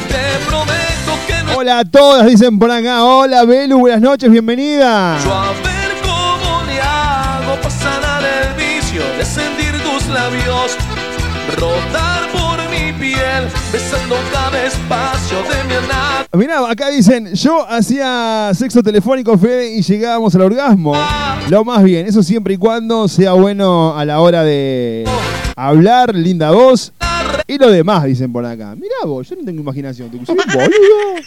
Te 0.08 0.46
prometo 0.46 1.18
que 1.26 1.42
no 1.44 1.56
Hola 1.58 1.80
a 1.80 1.84
todas, 1.84 2.24
dicen 2.26 2.56
por 2.56 2.70
acá. 2.70 3.02
Hola, 3.04 3.44
Belu. 3.44 3.80
Buenas 3.80 4.00
noches, 4.00 4.30
bienvenida. 4.30 5.18
yo 5.24 5.34
a 5.34 5.52
ver 5.52 5.90
cómo 6.02 6.62
le 6.66 6.80
hago 6.80 7.56
para 7.60 7.70
sanar 7.74 8.22
el 8.22 8.54
vicio 8.54 9.02
de 9.18 9.24
sentir 9.24 9.72
tus 9.82 10.06
labios 10.06 10.76
rodar 11.56 12.28
por 12.30 12.42
mi 12.42 12.47
piel 12.98 13.48
besando 13.72 14.16
cada 14.32 14.64
espacio 14.64 15.38
de 15.42 15.64
mi. 15.64 15.74
Mirá, 16.38 16.70
acá 16.70 16.90
dicen, 16.90 17.34
yo 17.34 17.66
hacía 17.68 18.50
sexo 18.54 18.82
telefónico, 18.82 19.36
Fede, 19.38 19.74
y 19.74 19.82
llegábamos 19.82 20.34
al 20.34 20.42
orgasmo. 20.42 20.94
Lo 21.48 21.64
más 21.64 21.82
bien, 21.82 22.06
eso 22.06 22.22
siempre 22.22 22.54
y 22.54 22.56
cuando 22.58 23.08
sea 23.08 23.32
bueno 23.32 23.96
a 23.96 24.04
la 24.04 24.20
hora 24.20 24.44
de 24.44 25.04
hablar, 25.56 26.14
linda 26.14 26.50
voz. 26.50 26.92
Y 27.46 27.56
lo 27.56 27.70
demás, 27.70 28.04
dicen 28.04 28.30
por 28.32 28.44
acá. 28.44 28.74
Mirá 28.76 29.06
vos, 29.06 29.28
yo 29.28 29.36
no 29.36 29.44
tengo 29.44 29.60
imaginación. 29.60 30.10
¿Te 30.10 30.16
un 30.18 30.24
boludo? 30.26 31.22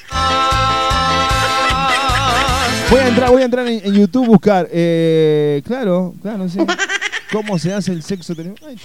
Voy 2.91 2.99
a 2.99 3.07
entrar, 3.07 3.31
voy 3.31 3.41
a 3.41 3.45
entrar 3.45 3.67
en, 3.67 3.81
en 3.83 3.93
YouTube 3.93 4.27
buscar. 4.27 4.67
eh, 4.71 5.61
claro, 5.65 6.13
claro, 6.21 6.47
sí. 6.47 6.59
¿Cómo 7.31 7.57
se 7.57 7.73
hace 7.73 7.91
el 7.91 8.03
sexo 8.03 8.35
telefónico? 8.35 8.81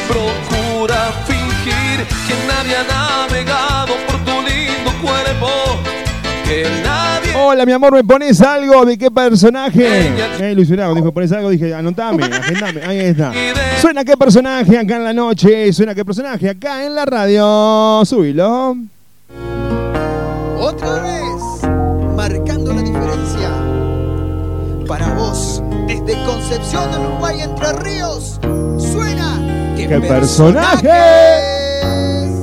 Procura 0.08 1.12
fingir 1.28 2.06
que 2.28 2.34
nadie 2.48 2.76
ha 2.78 3.28
navegado 3.28 3.94
por 4.08 4.18
tu 4.26 4.32
lindo 4.42 4.92
cuerpo. 5.02 5.67
Hola, 7.40 7.66
mi 7.66 7.72
amor, 7.72 7.94
¿me 7.94 8.04
pones 8.04 8.42
algo? 8.42 8.86
¿De 8.86 8.98
qué 8.98 9.10
personaje? 9.10 10.12
Me 10.40 10.52
ilusionado, 10.52 10.94
dijo, 10.96 11.12
¿pones 11.14 11.32
algo? 11.32 11.50
Dije, 11.50 11.74
anotame, 11.74 12.24
agendame, 12.32 12.82
ahí 12.84 13.00
está. 13.00 13.32
Suena 13.82 14.04
qué 14.04 14.18
personaje 14.18 14.78
acá 14.78 14.98
en 14.98 15.04
la 15.04 15.14
noche, 15.14 15.72
suena 15.72 15.96
qué 15.96 16.04
personaje 16.04 16.50
acá 16.50 16.86
en 16.86 16.94
la 16.94 17.06
radio. 17.06 18.04
Subilo. 18.06 18.76
Otra 20.60 21.02
vez, 21.02 21.70
marcando 22.16 22.74
la 22.74 22.82
diferencia. 22.82 23.50
Para 24.88 25.14
vos, 25.14 25.64
desde 25.88 26.14
Concepción 26.26 26.92
del 26.92 27.02
Uruguay, 27.02 27.42
Entre 27.42 27.74
Ríos, 27.74 28.40
suena. 28.78 29.74
¡Qué 29.76 29.88
personaje! 30.02 30.88
Cantamos 30.90 32.37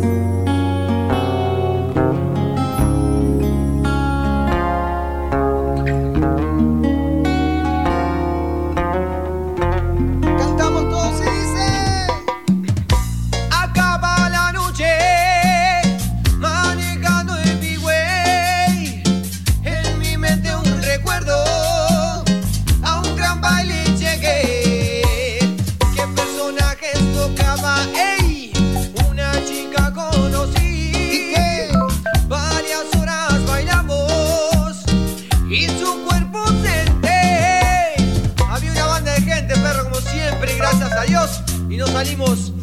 y 41.75 41.77
no 41.77 41.89
salimos 41.89 42.54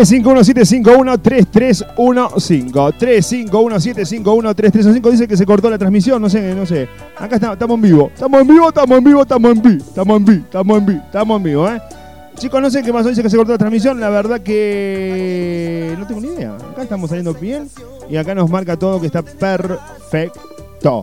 351-751-3315. 0.00 1.84
351-751-3315. 2.98 5.10
Dice 5.10 5.28
que 5.28 5.36
se 5.36 5.44
cortó 5.44 5.68
la 5.68 5.76
transmisión, 5.78 6.22
no 6.22 6.30
sé, 6.30 6.54
no 6.54 6.64
sé. 6.64 6.88
Acá 7.18 7.36
estamos 7.36 7.76
en 7.76 7.82
vivo. 7.82 8.10
Estamos 8.14 8.40
en 8.40 8.46
vivo, 8.46 8.68
estamos 8.68 8.96
en 8.98 9.04
vivo, 9.04 9.20
estamos 9.22 9.52
en 9.52 9.62
vivo. 9.62 9.84
Estamos 9.84 10.16
en 10.16 10.24
vivo, 10.24 10.44
estamos 10.44 10.78
en 10.78 10.86
vivo, 10.86 11.02
estamos 11.04 11.36
en 11.36 11.42
vivo, 11.42 11.68
¿eh? 11.68 11.82
Chicos, 12.36 12.62
no 12.62 12.70
sé 12.70 12.82
qué 12.82 12.92
pasó, 12.92 13.08
dice 13.10 13.22
que 13.22 13.28
se 13.28 13.36
cortó 13.36 13.52
la 13.52 13.58
transmisión. 13.58 14.00
La 14.00 14.08
verdad 14.08 14.40
que 14.40 15.94
no 15.98 16.06
tengo 16.06 16.22
ni 16.22 16.28
idea. 16.28 16.54
Acá 16.54 16.82
estamos 16.82 17.10
saliendo 17.10 17.34
bien 17.34 17.68
y 18.08 18.16
acá 18.16 18.34
nos 18.34 18.48
marca 18.48 18.78
todo 18.78 18.98
que 19.00 19.06
está 19.06 19.20
perfecto. 19.22 21.02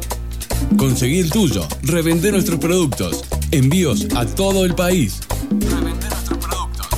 Conseguí 0.77 1.21
el 1.21 1.31
tuyo, 1.31 1.69
revender 1.83 2.33
nuestros 2.33 2.59
productos. 2.59 3.23
Envíos 3.53 4.09
a 4.17 4.27
todo 4.27 4.65
el 4.65 4.75
país. 4.75 5.21
Revender 5.51 6.11
nuestros 6.11 6.39
productos. 6.39 6.89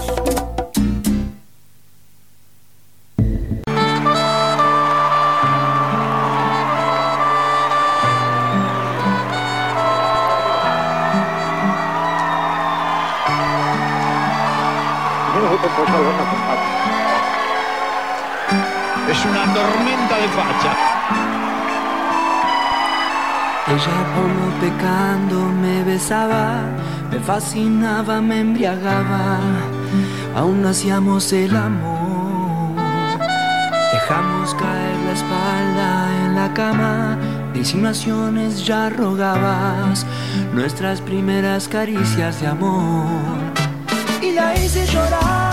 Es 19.11 19.25
una 19.25 19.53
tormenta 19.53 20.17
de 20.17 20.27
facha. 20.29 21.44
Ella 23.67 23.97
lo 24.37 24.59
pecando 24.61 25.49
me 25.49 25.83
besaba, 25.83 26.61
me 27.09 27.19
fascinaba, 27.19 28.21
me 28.21 28.41
embriagaba, 28.41 29.39
aún 30.35 30.63
hacíamos 30.67 31.33
el 31.33 31.55
amor. 31.55 32.75
Dejamos 33.91 34.53
caer 34.53 34.97
la 35.05 35.13
espalda 35.13 36.25
en 36.25 36.35
la 36.35 36.53
cama, 36.53 37.17
de 37.53 37.59
insinuaciones 37.59 38.63
ya 38.63 38.89
rogabas, 38.89 40.05
nuestras 40.53 41.01
primeras 41.01 41.67
caricias 41.67 42.41
de 42.41 42.47
amor. 42.47 43.07
Y 44.21 44.31
la 44.33 44.53
hice 44.53 44.85
llorar, 44.85 45.44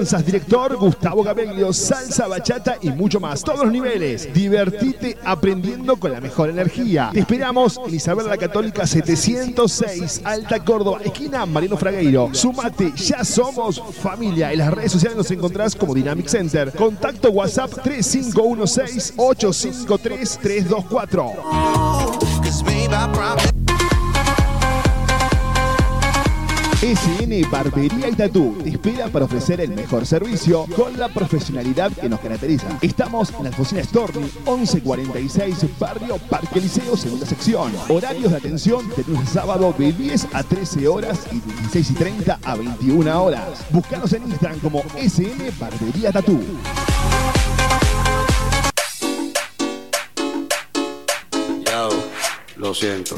danzas, 0.00 0.24
director 0.24 0.74
Gustavo 0.76 1.22
Gabelio, 1.22 1.74
salsa, 1.74 2.26
bachata 2.26 2.78
y 2.80 2.88
mucho 2.90 3.20
más. 3.20 3.44
Todos 3.44 3.64
los 3.64 3.72
niveles. 3.72 4.32
Divertite 4.32 5.18
aprendiendo 5.22 5.96
con 5.96 6.10
la 6.12 6.22
mejor 6.22 6.48
energía. 6.48 7.10
Te 7.12 7.20
esperamos 7.20 7.78
en 7.86 7.94
Isabel 7.94 8.26
la 8.26 8.38
Católica 8.38 8.86
706, 8.86 10.22
Alta 10.24 10.64
Córdoba, 10.64 11.00
esquina 11.04 11.44
Mariano 11.44 11.76
Fragueiro. 11.76 12.30
Sumate, 12.32 12.92
ya 12.96 13.22
somos 13.24 13.82
familia. 14.00 14.50
En 14.52 14.60
las 14.60 14.72
redes 14.72 14.92
sociales 14.92 15.18
nos 15.18 15.30
encontrás 15.30 15.76
como 15.76 15.94
Dynamic 15.94 16.28
Center. 16.28 16.72
Contacto 16.72 17.30
WhatsApp 17.30 17.70
3516 17.82 19.14
853 19.18 20.38
324. 20.40 21.34
SN 26.80 27.50
Barbería 27.50 28.08
y 28.08 28.14
Tatú 28.14 28.56
te 28.62 28.70
espera 28.70 29.08
para 29.08 29.26
ofrecer 29.26 29.60
el 29.60 29.70
mejor 29.72 30.06
servicio 30.06 30.64
con 30.74 30.98
la 30.98 31.08
profesionalidad 31.08 31.92
que 31.92 32.08
nos 32.08 32.20
caracteriza. 32.20 32.78
Estamos 32.80 33.30
en 33.38 33.48
Alfonsina 33.48 33.84
Storni, 33.84 34.30
1146, 34.46 35.78
Barrio 35.78 36.16
Parque 36.16 36.58
Liceo, 36.58 36.96
segunda 36.96 37.26
sección. 37.26 37.72
Horarios 37.90 38.30
de 38.30 38.38
atención 38.38 38.88
de 38.96 39.04
lunes 39.04 39.28
a 39.28 39.40
sábado 39.40 39.74
de 39.76 39.92
10 39.92 40.28
a 40.32 40.42
13 40.42 40.88
horas 40.88 41.26
y 41.30 41.40
de 41.40 41.54
16 41.70 41.90
y 41.90 41.94
30 41.94 42.38
a 42.42 42.54
21 42.54 43.24
horas. 43.24 43.60
Búscanos 43.70 44.12
en 44.14 44.22
Instagram 44.22 44.60
como 44.60 44.82
SN 44.96 45.52
Barbería 45.58 46.12
Tatú. 46.12 46.40
Lo 52.56 52.74
siento. 52.74 53.16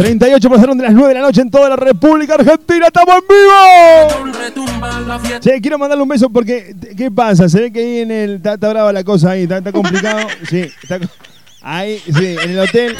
38 0.00 0.48
pasaron 0.48 0.78
de 0.78 0.84
las 0.84 0.94
9 0.94 1.08
de 1.08 1.14
la 1.14 1.20
noche 1.20 1.42
en 1.42 1.50
toda 1.50 1.68
la 1.68 1.76
República 1.76 2.32
Argentina. 2.34 2.86
¡Estamos 2.86 3.16
en 3.16 3.22
vivo! 3.28 3.50
Che, 5.40 5.60
quiero 5.60 5.78
mandarle 5.78 6.02
un 6.02 6.08
beso 6.08 6.30
porque, 6.30 6.74
¿qué 6.96 7.10
pasa? 7.10 7.50
Se 7.50 7.60
ve 7.60 7.70
que 7.70 7.80
ahí 7.80 7.98
en 7.98 8.10
el. 8.10 8.36
Está, 8.36 8.54
está 8.54 8.70
brava 8.70 8.94
la 8.94 9.04
cosa 9.04 9.32
ahí, 9.32 9.42
está, 9.42 9.58
está 9.58 9.72
complicado. 9.72 10.26
Sí, 10.48 10.64
está. 10.82 10.98
Ahí, 11.60 11.98
sí, 11.98 12.34
en 12.42 12.50
el 12.50 12.60
hotel. 12.60 12.96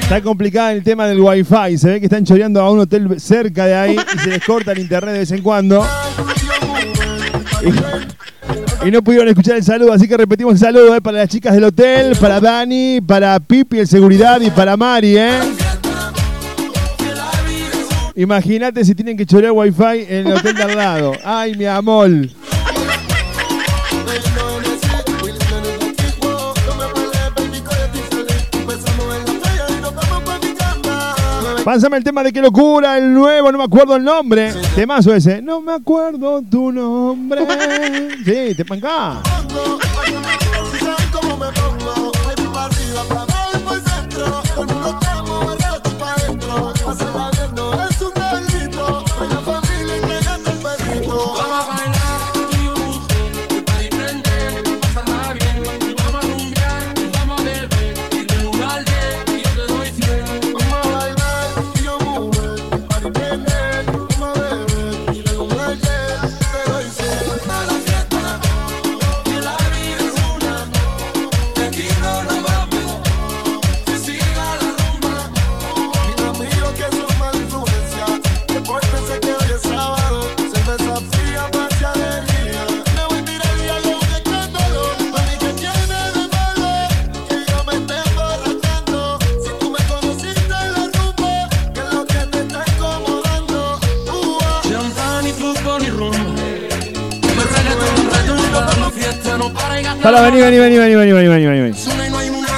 Está 0.00 0.20
complicado 0.20 0.68
el 0.70 0.82
tema 0.82 1.06
del 1.06 1.18
wifi. 1.18 1.78
Se 1.78 1.88
ve 1.88 2.00
que 2.00 2.06
están 2.06 2.26
choreando 2.26 2.60
a 2.60 2.70
un 2.70 2.80
hotel 2.80 3.18
cerca 3.18 3.64
de 3.64 3.74
ahí 3.74 3.96
y 4.14 4.18
se 4.18 4.28
les 4.28 4.44
corta 4.44 4.72
el 4.72 4.80
internet 4.80 5.14
de 5.14 5.20
vez 5.20 5.30
en 5.30 5.40
cuando. 5.40 5.82
Y, 7.62 8.88
y 8.88 8.90
no 8.90 9.02
pudieron 9.02 9.28
escuchar 9.28 9.56
el 9.56 9.64
saludo, 9.64 9.94
así 9.94 10.06
que 10.06 10.16
repetimos 10.16 10.52
el 10.54 10.58
saludo 10.58 10.94
eh, 10.94 11.00
para 11.00 11.18
las 11.18 11.28
chicas 11.28 11.54
del 11.54 11.64
hotel, 11.64 12.16
para 12.16 12.40
Dani, 12.40 13.00
para 13.00 13.40
Pipi, 13.40 13.78
el 13.78 13.88
seguridad 13.88 14.40
y 14.42 14.50
para 14.50 14.76
Mari, 14.76 15.16
¿eh? 15.16 15.38
Imagínate 18.14 18.84
si 18.84 18.94
tienen 18.94 19.16
que 19.16 19.24
chorear 19.24 19.52
wifi 19.52 20.06
en 20.08 20.26
el 20.26 20.32
hotel 20.32 20.54
de 20.54 20.62
al 20.62 20.76
lado. 20.76 21.12
Ay, 21.24 21.54
mi 21.54 21.64
amor. 21.64 22.10
Pásame 31.64 31.96
el 31.96 32.02
tema 32.02 32.24
de 32.24 32.32
qué 32.32 32.40
locura, 32.40 32.98
el 32.98 33.14
nuevo, 33.14 33.52
no 33.52 33.58
me 33.58 33.64
acuerdo 33.64 33.94
el 33.94 34.02
nombre. 34.02 34.52
Temazo 34.74 35.14
ese. 35.14 35.40
No 35.40 35.60
me 35.60 35.72
acuerdo 35.72 36.42
tu 36.42 36.72
nombre. 36.72 37.46
Sí, 38.24 38.54
te 38.56 38.64
pancá. 38.64 39.22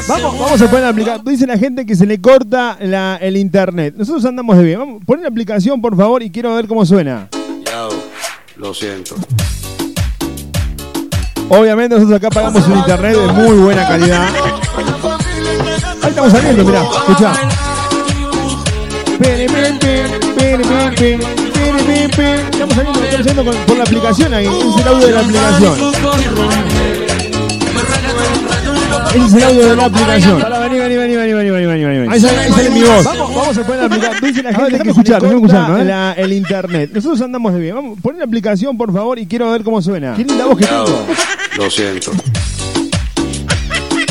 Vamos, 0.07 0.39
vamos 0.39 0.61
a 0.61 0.67
poner 0.67 0.83
la 0.83 0.89
aplicación. 0.89 1.25
Dice 1.25 1.47
la 1.47 1.59
gente 1.59 1.87
que 1.87 1.97
se 1.97 2.07
le 2.07 2.21
corta 2.21 2.77
la, 2.81 3.17
el 3.21 3.37
internet. 3.37 3.95
Nosotros 3.97 4.25
andamos 4.25 4.57
de 4.59 4.65
bien. 4.65 4.79
Vamos, 4.79 5.03
pon 5.05 5.23
la 5.23 5.29
aplicación, 5.29 5.81
por 5.81 5.97
favor, 5.97 6.23
y 6.23 6.31
quiero 6.31 6.55
ver 6.55 6.67
cómo 6.67 6.85
suena. 6.85 7.29
Yao, 7.67 7.91
lo 8.57 8.75
siento. 8.75 9.17
Obviamente 11.49 11.95
nosotros 11.95 12.19
acá 12.19 12.31
pagamos 12.31 12.67
un 12.67 12.79
internet 12.79 13.17
de 13.17 13.33
muy 13.33 13.57
buena 13.57 13.87
calidad. 13.87 14.29
Ahí 16.03 16.09
estamos 16.11 16.33
saliendo, 16.33 16.65
mirá, 16.65 16.83
escuchá. 16.83 17.33
Estamos 22.51 22.75
saliendo, 22.75 23.05
estamos 23.05 23.27
saliendo 23.27 23.45
con, 23.45 23.55
con 23.67 23.79
la 23.79 23.85
aplicación 23.85 24.35
ahí. 24.35 24.47
Es 24.47 24.81
el 24.81 24.89
audio 24.89 25.07
de 25.07 25.13
la 25.13 25.21
aplicación. 25.21 27.04
Ese 29.15 29.27
es 29.27 29.35
el 29.35 29.45
audio 29.45 29.69
de 29.69 29.77
la 29.77 29.85
aplicación. 29.85 30.43
Vení, 30.43 30.79
vení, 30.79 30.97
vení, 30.97 31.17
vení, 31.17 31.33
vení, 31.33 31.51
vení, 31.51 31.67
vení, 31.67 31.85
vení. 31.85 32.13
Ahí 32.13 32.21
sale, 32.21 32.39
ahí 32.39 32.53
sale 32.53 32.71
mi 32.71 32.83
voz. 32.83 33.05
Vamos, 33.05 33.35
vamos 33.35 33.59
a 33.59 33.63
poner 33.63 33.81
la 33.81 33.87
aplicación. 33.87 34.21
Dice 34.23 34.43
la 34.43 34.51
ah, 34.51 34.55
gente 34.55 34.79
que 34.81 34.89
escuchar, 34.89 35.25
escuchando, 35.25 35.79
¿eh? 35.79 35.85
La, 35.85 36.13
el 36.15 36.33
internet. 36.33 36.91
Nosotros 36.93 37.21
andamos 37.21 37.55
de 37.55 37.61
bien. 37.61 37.77
Vamos, 37.77 37.99
pon 38.03 38.19
la 38.19 38.25
aplicación, 38.25 38.77
por 38.77 38.93
favor, 38.93 39.19
y 39.21 39.27
quiero 39.27 39.53
ver 39.53 39.63
cómo 39.63 39.81
suena. 39.81 40.15
Qué 40.15 40.25
linda 40.25 40.47
voz 40.47 40.59
que 40.59 40.67
tengo. 40.67 41.07
Lo 41.57 41.71
siento. 41.71 42.11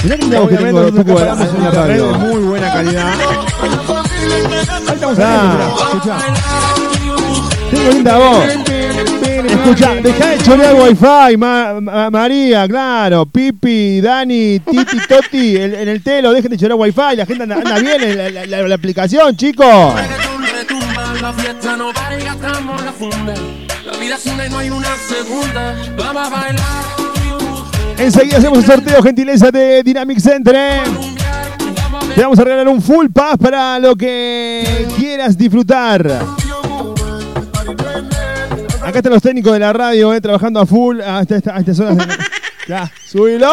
Mirá 0.04 0.16
que 0.16 0.22
linda 0.22 0.40
voz 0.40 0.50
que 0.50 0.58
tengo. 0.58 0.92
Poco 0.92 1.20
de 1.20 1.30
en 1.30 1.64
la 1.64 1.72
radio. 1.72 2.14
Muy 2.20 2.42
buena 2.44 2.74
calidad. 2.74 3.14
Ahí 4.88 4.94
estamos. 4.94 5.20
Ah. 5.20 5.76
Escuchá. 5.92 6.18
Tengo 7.72 7.92
linda 7.92 8.18
voz. 8.18 8.83
Escucha, 9.04 9.96
dejá 9.96 10.30
de 10.30 10.38
chorear 10.40 10.74
wifi, 10.76 11.38
Ma- 11.38 11.80
Ma- 11.82 12.10
María, 12.10 12.68
claro, 12.68 13.26
Pipi, 13.26 14.02
Dani, 14.02 14.60
Titi, 14.60 14.98
Toti, 15.08 15.56
en 15.58 15.88
el 15.88 16.02
telo, 16.04 16.32
dejen 16.34 16.52
de 16.52 16.58
chorear 16.58 16.78
wifi, 16.80 17.16
la 17.16 17.26
gente 17.26 17.44
anda, 17.44 17.56
anda 17.58 17.80
bien 17.80 18.02
en 18.04 18.18
la, 18.18 18.30
la- 18.30 18.46
la- 18.46 18.68
la 18.68 18.76
aplicación, 18.76 19.36
chicos. 19.36 19.94
Enseguida 27.98 28.38
hacemos 28.38 28.58
el 28.60 28.66
sorteo, 28.66 29.02
gentileza 29.04 29.52
de 29.52 29.84
Dynamic 29.84 30.20
Center. 30.20 30.56
¿eh? 30.58 30.82
Te 32.16 32.22
vamos 32.22 32.38
a 32.40 32.44
regalar 32.44 32.68
un 32.68 32.82
full 32.82 33.08
pass 33.14 33.38
para 33.38 33.80
lo 33.80 33.96
que 33.96 34.88
quieras 34.98 35.38
disfrutar. 35.38 36.43
Acá 38.86 38.98
están 39.00 39.14
los 39.14 39.22
técnicos 39.22 39.54
de 39.54 39.60
la 39.60 39.72
radio, 39.74 40.14
eh, 40.14 40.22
trabajando 40.22 40.60
a 40.60 40.66
full 40.66 41.00
hasta, 41.02 41.38
esta- 41.38 41.56
a 41.56 41.60
estas 41.60 41.80
horas. 41.80 41.98
de- 41.98 42.04
Ya, 42.68 42.90
subilo. 43.06 43.50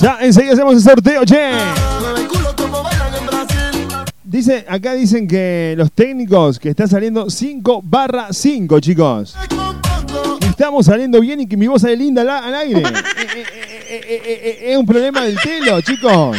Ya, 0.00 0.16
enseguida 0.20 0.54
hacemos 0.54 0.74
el 0.74 0.80
sorteo, 0.80 1.24
che. 1.24 1.50
Dice, 4.30 4.64
acá 4.68 4.94
dicen 4.94 5.26
que 5.26 5.74
los 5.76 5.90
técnicos 5.90 6.60
que 6.60 6.68
están 6.68 6.86
saliendo 6.86 7.28
5 7.28 7.82
barra 7.82 8.28
5, 8.30 8.78
chicos. 8.78 9.34
Estamos 10.48 10.86
saliendo 10.86 11.20
bien 11.20 11.40
y 11.40 11.48
que 11.48 11.56
mi 11.56 11.66
voz 11.66 11.82
sale 11.82 11.96
linda 11.96 12.22
al, 12.22 12.28
al 12.28 12.54
aire. 12.54 12.82
Eh, 13.92 14.02
eh, 14.06 14.22
eh, 14.24 14.70
es 14.70 14.78
un 14.78 14.86
problema 14.86 15.22
del 15.22 15.36
telo, 15.40 15.80
chicos. 15.80 16.36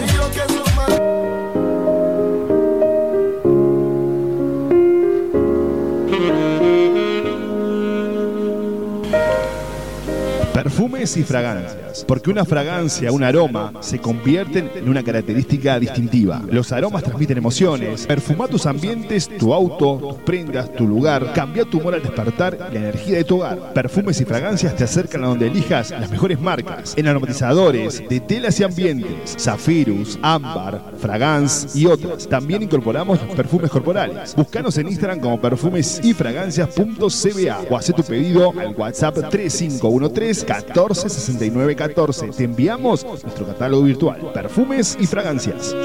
Perfumes 10.57 11.15
y 11.17 11.23
fragancias. 11.23 12.03
Porque 12.07 12.31
una 12.31 12.43
fragancia, 12.43 13.11
un 13.11 13.23
aroma, 13.23 13.73
se 13.79 13.99
convierten 13.99 14.71
en 14.73 14.89
una 14.89 15.03
característica 15.03 15.79
distintiva. 15.79 16.41
Los 16.49 16.71
aromas 16.71 17.03
transmiten 17.03 17.37
emociones. 17.37 18.07
Perfuma 18.07 18.47
tus 18.47 18.65
ambientes, 18.65 19.29
tu 19.37 19.53
auto, 19.53 19.99
tus 19.99 20.23
prendas, 20.23 20.73
tu 20.73 20.87
lugar. 20.87 21.31
Cambia 21.33 21.63
tu 21.63 21.77
humor 21.77 21.93
al 21.93 22.01
despertar 22.01 22.57
la 22.73 22.79
energía 22.79 23.17
de 23.17 23.23
tu 23.23 23.35
hogar. 23.35 23.71
Perfumes 23.73 24.19
y 24.19 24.25
fragancias 24.25 24.75
te 24.75 24.83
acercan 24.83 25.23
a 25.25 25.27
donde 25.27 25.45
elijas 25.45 25.91
las 25.91 26.09
mejores 26.09 26.39
marcas. 26.41 26.95
En 26.97 27.07
aromatizadores, 27.07 28.01
de 28.09 28.19
telas 28.19 28.59
y 28.59 28.63
ambientes. 28.63 29.35
Zafirus, 29.39 30.17
Ámbar, 30.23 30.93
Fragance 30.97 31.77
y 31.77 31.85
otras. 31.85 32.27
También 32.27 32.63
incorporamos 32.63 33.21
los 33.23 33.35
perfumes 33.35 33.69
corporales. 33.69 34.33
Búscanos 34.35 34.75
en 34.79 34.87
Instagram 34.87 35.19
como 35.19 35.39
perfumes 35.39 36.01
y 36.03 36.15
fragancias.cba 36.15 37.59
o 37.69 37.77
haz 37.77 37.93
tu 37.95 38.03
pedido 38.03 38.51
al 38.59 38.73
WhatsApp 38.75 39.29
3513 39.29 40.46
14 40.47 41.09
69 41.09 41.75
14. 41.75 42.29
Te 42.29 42.43
enviamos 42.45 43.03
nuestro 43.03 43.45
catálogo 43.45 43.83
virtual. 43.83 44.31
Perfumes 44.33 44.97
y 44.99 45.05
fragancias. 45.05 45.75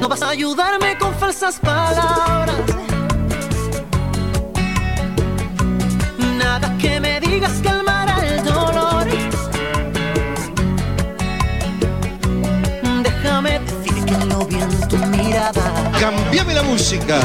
No 0.00 0.08
vas 0.08 0.22
a 0.22 0.28
ayudarme 0.30 0.96
con 0.96 1.12
falsas 1.16 1.58
palabras. 1.58 2.27
Cambiame 16.00 16.54
la 16.54 16.62
música. 16.62 17.18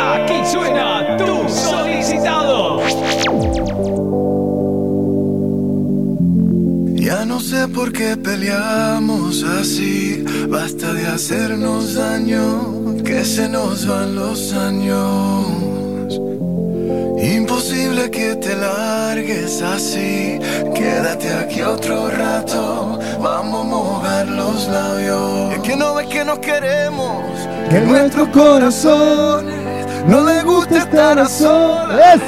Aquí 0.00 0.38
suena 0.44 1.16
tu 1.16 1.48
solicitado. 1.48 2.80
Ya 6.94 7.24
no 7.24 7.40
sé 7.40 7.66
por 7.68 7.92
qué 7.92 8.16
peleamos 8.16 9.42
así, 9.42 10.24
basta 10.48 10.92
de 10.92 11.06
hacernos 11.06 11.94
daño, 11.94 13.02
que 13.04 13.24
se 13.24 13.48
nos 13.48 13.86
van 13.86 14.14
los 14.14 14.52
años. 14.52 15.66
Imposible 17.18 18.10
que 18.10 18.36
te 18.36 18.54
largues 18.54 19.62
así, 19.62 20.38
quédate 20.74 21.32
aquí 21.32 21.62
otro 21.62 22.08
rato, 22.10 22.98
vamos 23.20 23.66
los 24.36 24.68
labios. 24.68 25.54
Es 25.54 25.60
que 25.60 25.76
no 25.76 25.94
ves 25.94 26.06
que 26.06 26.24
nos 26.24 26.38
queremos, 26.38 27.24
que 27.70 27.80
nuestros 27.80 28.28
corazones 28.28 29.86
no 30.06 30.24
les 30.24 30.44
gusta 30.44 30.78
estar 30.78 31.18
a 31.18 31.26
solas, 31.26 32.20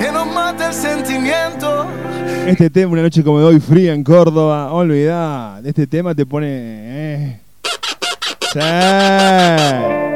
que 0.00 0.10
nos 0.12 0.26
mata 0.32 0.68
el 0.68 0.74
sentimiento. 0.74 1.86
Este 2.46 2.70
tema, 2.70 2.92
una 2.92 3.02
noche 3.02 3.24
como 3.24 3.40
de 3.40 3.44
hoy 3.46 3.60
fría 3.60 3.92
en 3.92 4.04
Córdoba, 4.04 4.72
olvidá, 4.72 5.60
este 5.64 5.86
tema 5.86 6.14
te 6.14 6.24
pone... 6.24 6.46
eh. 6.48 7.40
Sí. 8.52 10.15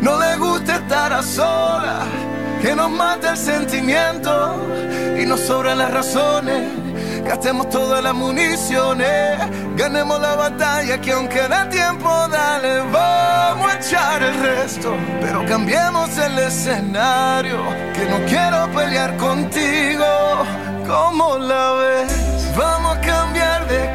no 0.00 0.18
les 0.18 0.38
gusta 0.38 0.76
estar 0.76 1.12
a 1.12 1.22
solas. 1.22 2.06
Que 2.62 2.74
nos 2.74 2.90
mata 2.90 3.30
el 3.30 3.36
sentimiento 3.36 4.56
y 5.20 5.24
nos 5.24 5.40
sobran 5.40 5.78
las 5.78 5.92
razones. 5.92 6.88
Gastemos 7.24 7.68
todas 7.68 8.02
las 8.02 8.14
municiones, 8.14 9.38
ganemos 9.76 10.18
la 10.20 10.34
batalla 10.34 10.98
que 10.98 11.12
aunque 11.12 11.46
da 11.46 11.68
tiempo, 11.68 12.08
dale, 12.28 12.80
vamos 12.90 13.70
a 13.70 13.76
echar 13.76 14.22
el 14.22 14.34
resto. 14.40 14.96
Pero 15.20 15.44
cambiemos 15.46 16.16
el 16.16 16.38
escenario, 16.38 17.58
que 17.92 18.06
no 18.06 18.24
quiero 18.26 18.70
pelear 18.72 19.16
contigo. 19.18 20.06
¿Cómo 20.86 21.36
la 21.36 21.72
ves? 21.72 22.56
Vamos 22.56 22.96
a 22.96 23.00
cambiar 23.02 23.68
de 23.68 23.94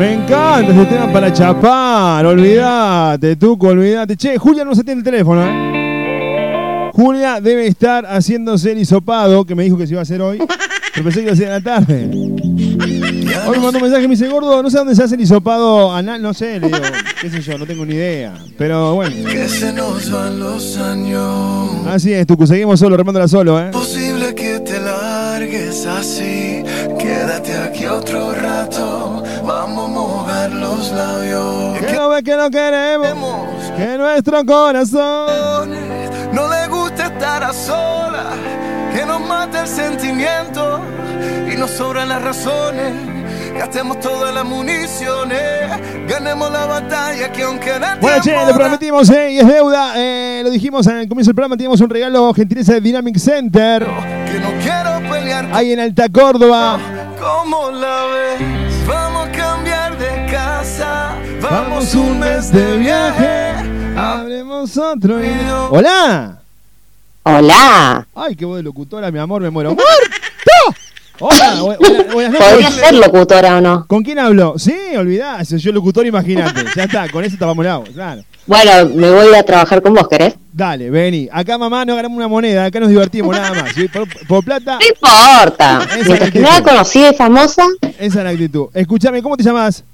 Me 0.00 0.14
encanta 0.14 0.72
ese 0.72 0.86
tema 0.86 1.12
para 1.12 1.30
chapar. 1.30 2.24
Olvídate, 2.24 3.36
Tuco, 3.36 3.66
olvídate. 3.68 4.16
Che, 4.16 4.38
Julia 4.38 4.64
no 4.64 4.74
se 4.74 4.82
tiene 4.82 5.00
el 5.00 5.04
teléfono, 5.04 5.44
¿eh? 5.44 6.90
Julia 6.94 7.38
debe 7.38 7.66
estar 7.66 8.06
haciéndose 8.06 8.72
el 8.72 8.78
hisopado, 8.78 9.44
que 9.44 9.54
me 9.54 9.62
dijo 9.62 9.76
que 9.76 9.86
se 9.86 9.92
iba 9.92 10.00
a 10.00 10.02
hacer 10.04 10.22
hoy. 10.22 10.38
Pero 10.94 11.04
pensé 11.04 11.20
que 11.20 11.24
iba 11.26 11.32
a 11.32 11.36
ser 11.36 11.46
en 11.48 11.52
la 11.52 11.60
tarde. 11.60 12.10
Hoy 13.46 13.56
me 13.58 13.62
mandó 13.62 13.76
un 13.78 13.82
mensaje, 13.82 14.08
me 14.08 14.14
dice, 14.14 14.26
gordo, 14.28 14.62
no 14.62 14.70
sé 14.70 14.78
dónde 14.78 14.94
se 14.94 15.02
hace 15.02 15.14
el 15.16 15.20
hisopado 15.20 15.92
anal, 15.94 16.20
no 16.20 16.32
sé, 16.34 16.58
le 16.58 16.66
digo, 16.66 16.78
qué 17.20 17.30
sé 17.30 17.40
yo, 17.42 17.58
no 17.58 17.66
tengo 17.66 17.84
ni 17.84 17.94
idea. 17.94 18.34
Pero 18.58 18.94
bueno, 18.94 19.14
Que 19.30 19.48
se 19.48 19.72
nos 19.72 20.10
van 20.10 20.40
los 20.40 20.78
años. 20.78 21.86
así 21.88 22.12
es, 22.12 22.26
Tucu, 22.26 22.46
seguimos 22.46 22.80
solo, 22.80 22.96
remándola 22.96 23.28
solo, 23.28 23.60
¿eh? 23.60 23.70
Posible 23.70 24.34
que 24.34 24.60
te 24.60 24.80
largues 24.80 25.86
así. 25.86 26.64
Quédate 26.98 27.56
aquí 27.56 27.86
otro 27.86 28.32
rato. 28.34 29.22
Vamos 29.46 29.79
los 30.90 30.98
labios. 30.98 31.78
Que 31.78 31.92
no 31.92 32.08
ve 32.08 32.22
que 32.22 32.36
no 32.36 32.50
queremos, 32.50 33.48
que 33.76 33.96
nuestro 33.98 34.44
corazón 34.44 35.70
No 36.32 36.48
le 36.48 36.66
gusta 36.68 37.06
estar 37.06 37.42
a 37.44 37.52
solas, 37.52 38.34
que 38.94 39.04
nos 39.06 39.20
mate 39.20 39.58
el 39.60 39.66
sentimiento 39.66 40.80
y 41.52 41.56
nos 41.56 41.70
sobran 41.70 42.08
las 42.08 42.22
razones. 42.22 42.92
Gastemos 43.58 43.98
todas 44.00 44.32
las 44.32 44.44
municiones, 44.44 45.42
ganemos 46.08 46.50
la 46.50 46.66
batalla 46.66 47.30
que 47.32 47.42
aunque 47.42 47.78
no 47.78 47.86
Bueno, 48.00 48.22
che, 48.22 48.34
lo 48.46 48.54
prometimos, 48.54 49.10
¿eh? 49.10 49.32
Y 49.32 49.38
es 49.40 49.46
deuda. 49.46 49.92
eh, 49.96 50.40
lo 50.44 50.50
dijimos 50.50 50.86
en 50.86 50.98
el 50.98 51.08
comienzo 51.08 51.30
del 51.30 51.34
programa, 51.34 51.56
teníamos 51.56 51.80
un 51.80 51.90
regalo 51.90 52.32
gentileza 52.32 52.74
de 52.74 52.80
Dynamic 52.80 53.18
Center. 53.18 53.84
que 53.84 54.38
no 54.40 54.48
quiero 54.62 55.10
pelear 55.10 55.48
Ahí 55.52 55.72
en 55.72 55.80
Alta 55.80 56.08
Córdoba. 56.08 56.78
como 57.20 57.70
la 57.72 58.04
ves. 58.06 58.59
Vamos 61.50 61.94
un 61.94 62.18
mes 62.18 62.52
de 62.52 62.78
viaje. 62.78 63.52
Habremos 63.96 64.76
otro. 64.76 65.22
y- 65.24 65.28
¡Hola! 65.70 66.38
Hola. 67.22 68.06
Ay, 68.14 68.34
qué 68.36 68.44
voz 68.44 68.56
de 68.58 68.62
locutora, 68.62 69.10
mi 69.10 69.18
amor, 69.18 69.42
me 69.42 69.50
muero. 69.50 69.74
¡Muerto! 69.74 70.80
Hola, 71.22 71.54
noches. 71.56 72.04
Podría 72.12 72.70
ser 72.70 72.94
locutora 72.94 73.58
o 73.58 73.60
no. 73.60 73.84
¿Con 73.86 74.02
quién 74.02 74.18
hablo? 74.18 74.54
Sí, 74.58 74.74
olvidá, 74.96 75.44
si 75.44 75.58
yo 75.58 75.70
locutor, 75.72 76.06
imagínate. 76.06 76.64
Ya 76.74 76.84
está, 76.84 77.08
con 77.10 77.22
eso 77.24 77.36
tapamos 77.38 77.64
el 77.64 77.70
agua, 77.72 77.86
claro. 77.92 78.22
Bueno, 78.46 78.88
me 78.94 79.10
voy 79.10 79.34
a 79.34 79.42
trabajar 79.42 79.82
con 79.82 79.92
vos, 79.92 80.08
¿querés? 80.08 80.34
Dale, 80.52 80.88
vení. 80.88 81.28
Acá, 81.30 81.58
mamá, 81.58 81.84
no 81.84 81.94
ganamos 81.94 82.16
una 82.16 82.26
moneda, 82.26 82.64
acá 82.64 82.80
nos 82.80 82.88
divertimos 82.88 83.36
nada 83.36 83.52
más. 83.52 83.74
¿sí? 83.74 83.86
Por, 83.88 84.08
por 84.26 84.42
plata. 84.44 84.78
No 84.80 84.86
importa. 84.86 85.80
Esa 85.94 86.04
Mientras 86.06 86.30
que 86.30 86.40
me 86.40 86.62
conocida 86.62 87.10
y 87.10 87.14
famosa, 87.14 87.64
Esa 87.98 88.18
es 88.18 88.24
la 88.24 88.30
actitud. 88.30 88.68
Escúchame, 88.72 89.22
¿cómo 89.22 89.36
te 89.36 89.42
llamas? 89.44 89.84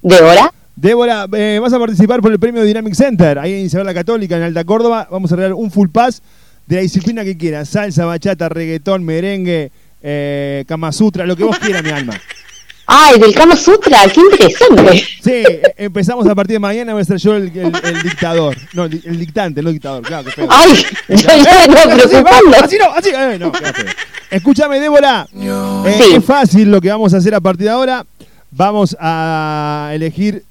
Débora. 0.00 0.50
Débora, 0.74 1.26
eh, 1.34 1.58
vas 1.60 1.72
a 1.72 1.78
participar 1.78 2.20
por 2.22 2.32
el 2.32 2.38
premio 2.38 2.62
Dynamic 2.64 2.94
Center, 2.94 3.38
ahí 3.38 3.52
en 3.54 3.66
Isabel 3.66 3.86
la 3.86 3.94
Católica, 3.94 4.36
en 4.36 4.42
Alta 4.44 4.64
Córdoba. 4.64 5.06
Vamos 5.10 5.30
a 5.32 5.36
regalar 5.36 5.54
un 5.54 5.70
full 5.70 5.88
pass 5.90 6.22
de 6.66 6.76
la 6.76 6.82
disciplina 6.82 7.24
que 7.24 7.36
quieras. 7.36 7.68
Salsa, 7.68 8.06
bachata, 8.06 8.48
reggaetón, 8.48 9.04
merengue, 9.04 9.70
eh, 10.02 10.64
Kama 10.66 10.90
Sutra, 10.92 11.26
lo 11.26 11.36
que 11.36 11.44
vos 11.44 11.58
quieras, 11.58 11.82
mi 11.82 11.90
alma. 11.90 12.18
Ay, 12.86 13.20
del 13.20 13.34
Kama 13.34 13.54
Sutra, 13.54 13.98
qué 14.12 14.20
interesante. 14.20 15.04
Sí, 15.22 15.42
empezamos 15.76 16.26
a 16.26 16.34
partir 16.34 16.54
de 16.54 16.58
mañana, 16.60 16.94
voy 16.94 17.02
a 17.02 17.04
ser 17.04 17.18
yo 17.18 17.36
el, 17.36 17.44
el- 17.56 17.72
el 17.84 18.02
dictador. 18.02 18.56
No, 18.72 18.84
el, 18.86 19.00
el 19.04 19.18
dictante, 19.18 19.62
no 19.62 19.68
el 19.68 19.74
dictador, 19.74 20.02
claro, 20.02 20.28
que. 20.34 20.46
Ay, 20.48 20.84
ya 21.08 21.14
Así, 21.34 21.68
preocupando. 22.08 22.50
vamos, 22.50 22.62
Así 22.62 22.76
no, 22.78 22.92
así, 22.92 23.08
eh, 23.10 23.36
no. 23.38 23.52
Escúchame, 24.30 24.80
Débora. 24.80 25.28
Eh, 25.34 25.94
Sí. 25.98 26.14
Es 26.16 26.24
fácil 26.24 26.70
lo 26.70 26.80
que 26.80 26.88
vamos 26.88 27.12
a 27.14 27.18
hacer 27.18 27.34
a 27.34 27.40
partir 27.40 27.66
de 27.66 27.70
ahora. 27.70 28.04
Vamos 28.50 28.96
a 28.98 29.90
elegir. 29.94 30.42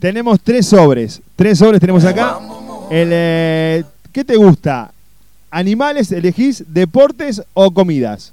Tenemos 0.00 0.40
tres 0.42 0.66
sobres. 0.66 1.20
Tres 1.36 1.58
sobres 1.58 1.80
tenemos 1.80 2.04
acá. 2.04 2.38
El, 2.90 3.10
eh, 3.12 3.84
¿Qué 4.12 4.24
te 4.24 4.34
gusta? 4.36 4.90
¿Animales 5.50 6.10
elegís? 6.10 6.64
¿Deportes 6.66 7.42
o 7.54 7.70
comidas? 7.70 8.32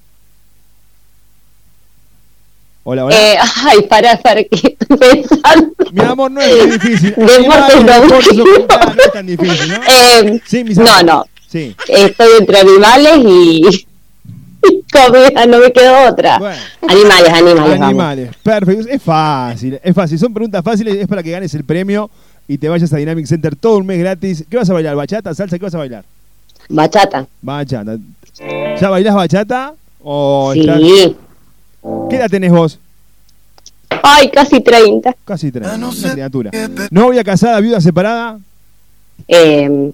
Hola, 2.84 3.06
hola. 3.06 3.16
Eh, 3.34 3.38
ay, 3.66 3.82
para, 3.90 4.18
para 4.18 4.44
que 4.46 4.50
estoy 4.56 4.98
pensando. 4.98 5.74
Mi 5.92 6.02
amor, 6.02 6.32
no 6.32 6.40
es 6.40 6.68
muy 6.68 6.78
difícil. 6.78 7.10
Deportes 7.18 7.84
no. 7.84 8.02
deportes 8.02 9.06
es 9.06 9.12
tan 9.14 9.26
difícil, 9.28 9.70
¿no? 9.70 9.76
Eh, 9.76 10.42
Sí, 10.46 10.64
mis 10.64 10.78
no, 10.78 11.04
no. 11.04 11.26
Sí. 11.50 11.76
Estoy 11.90 12.28
entre 12.40 12.60
animales 12.60 13.18
y 13.26 13.87
comida, 14.92 15.46
no 15.46 15.60
me 15.60 15.72
quedó 15.72 16.08
otra. 16.10 16.40
Bueno. 16.40 16.62
Animales, 16.88 17.30
animales. 17.34 17.80
vamos. 17.80 17.88
Animales, 17.88 18.30
perfecto. 18.44 18.90
Es 18.90 19.02
fácil, 19.02 19.80
es 19.84 19.96
fácil. 19.96 20.20
Son 20.20 20.34
preguntas 20.34 20.64
fáciles, 20.64 20.96
es 20.96 21.08
para 21.08 21.22
que 21.24 21.32
ganes 21.32 21.54
el 21.54 21.64
premio 21.64 22.10
y 22.48 22.58
te 22.58 22.70
vayas 22.70 22.92
a 22.94 22.98
Dynamic 22.98 23.26
Center 23.26 23.56
todo 23.56 23.78
un 23.78 23.86
mes 23.86 24.00
gratis. 24.00 24.46
¿Qué 24.50 24.58
vas 24.58 24.70
a 24.70 24.74
bailar? 24.74 24.96
¿Bachata, 24.96 25.34
salsa? 25.34 25.58
¿Qué 25.58 25.66
vas 25.66 25.76
a 25.76 25.80
bailar? 25.80 26.04
Bachata. 26.70 27.26
Bachata. 27.42 27.98
¿Ya 28.80 28.90
bailás 28.90 29.16
bachata? 29.16 29.74
¿O 30.04 30.52
Sí. 30.54 30.60
estás- 30.62 30.80
¿Qué 32.10 32.16
edad 32.18 32.30
tenés 32.30 32.52
vos? 32.52 32.80
Ay, 34.04 34.30
casi 34.30 34.60
30. 34.62 35.16
Casi 35.26 35.52
30. 35.52 35.76
Una 35.76 36.12
criatura. 36.14 36.52
¿Novia, 36.92 37.24
casada, 37.24 37.60
viuda, 37.60 37.80
separada? 37.82 38.38
Eh, 39.28 39.92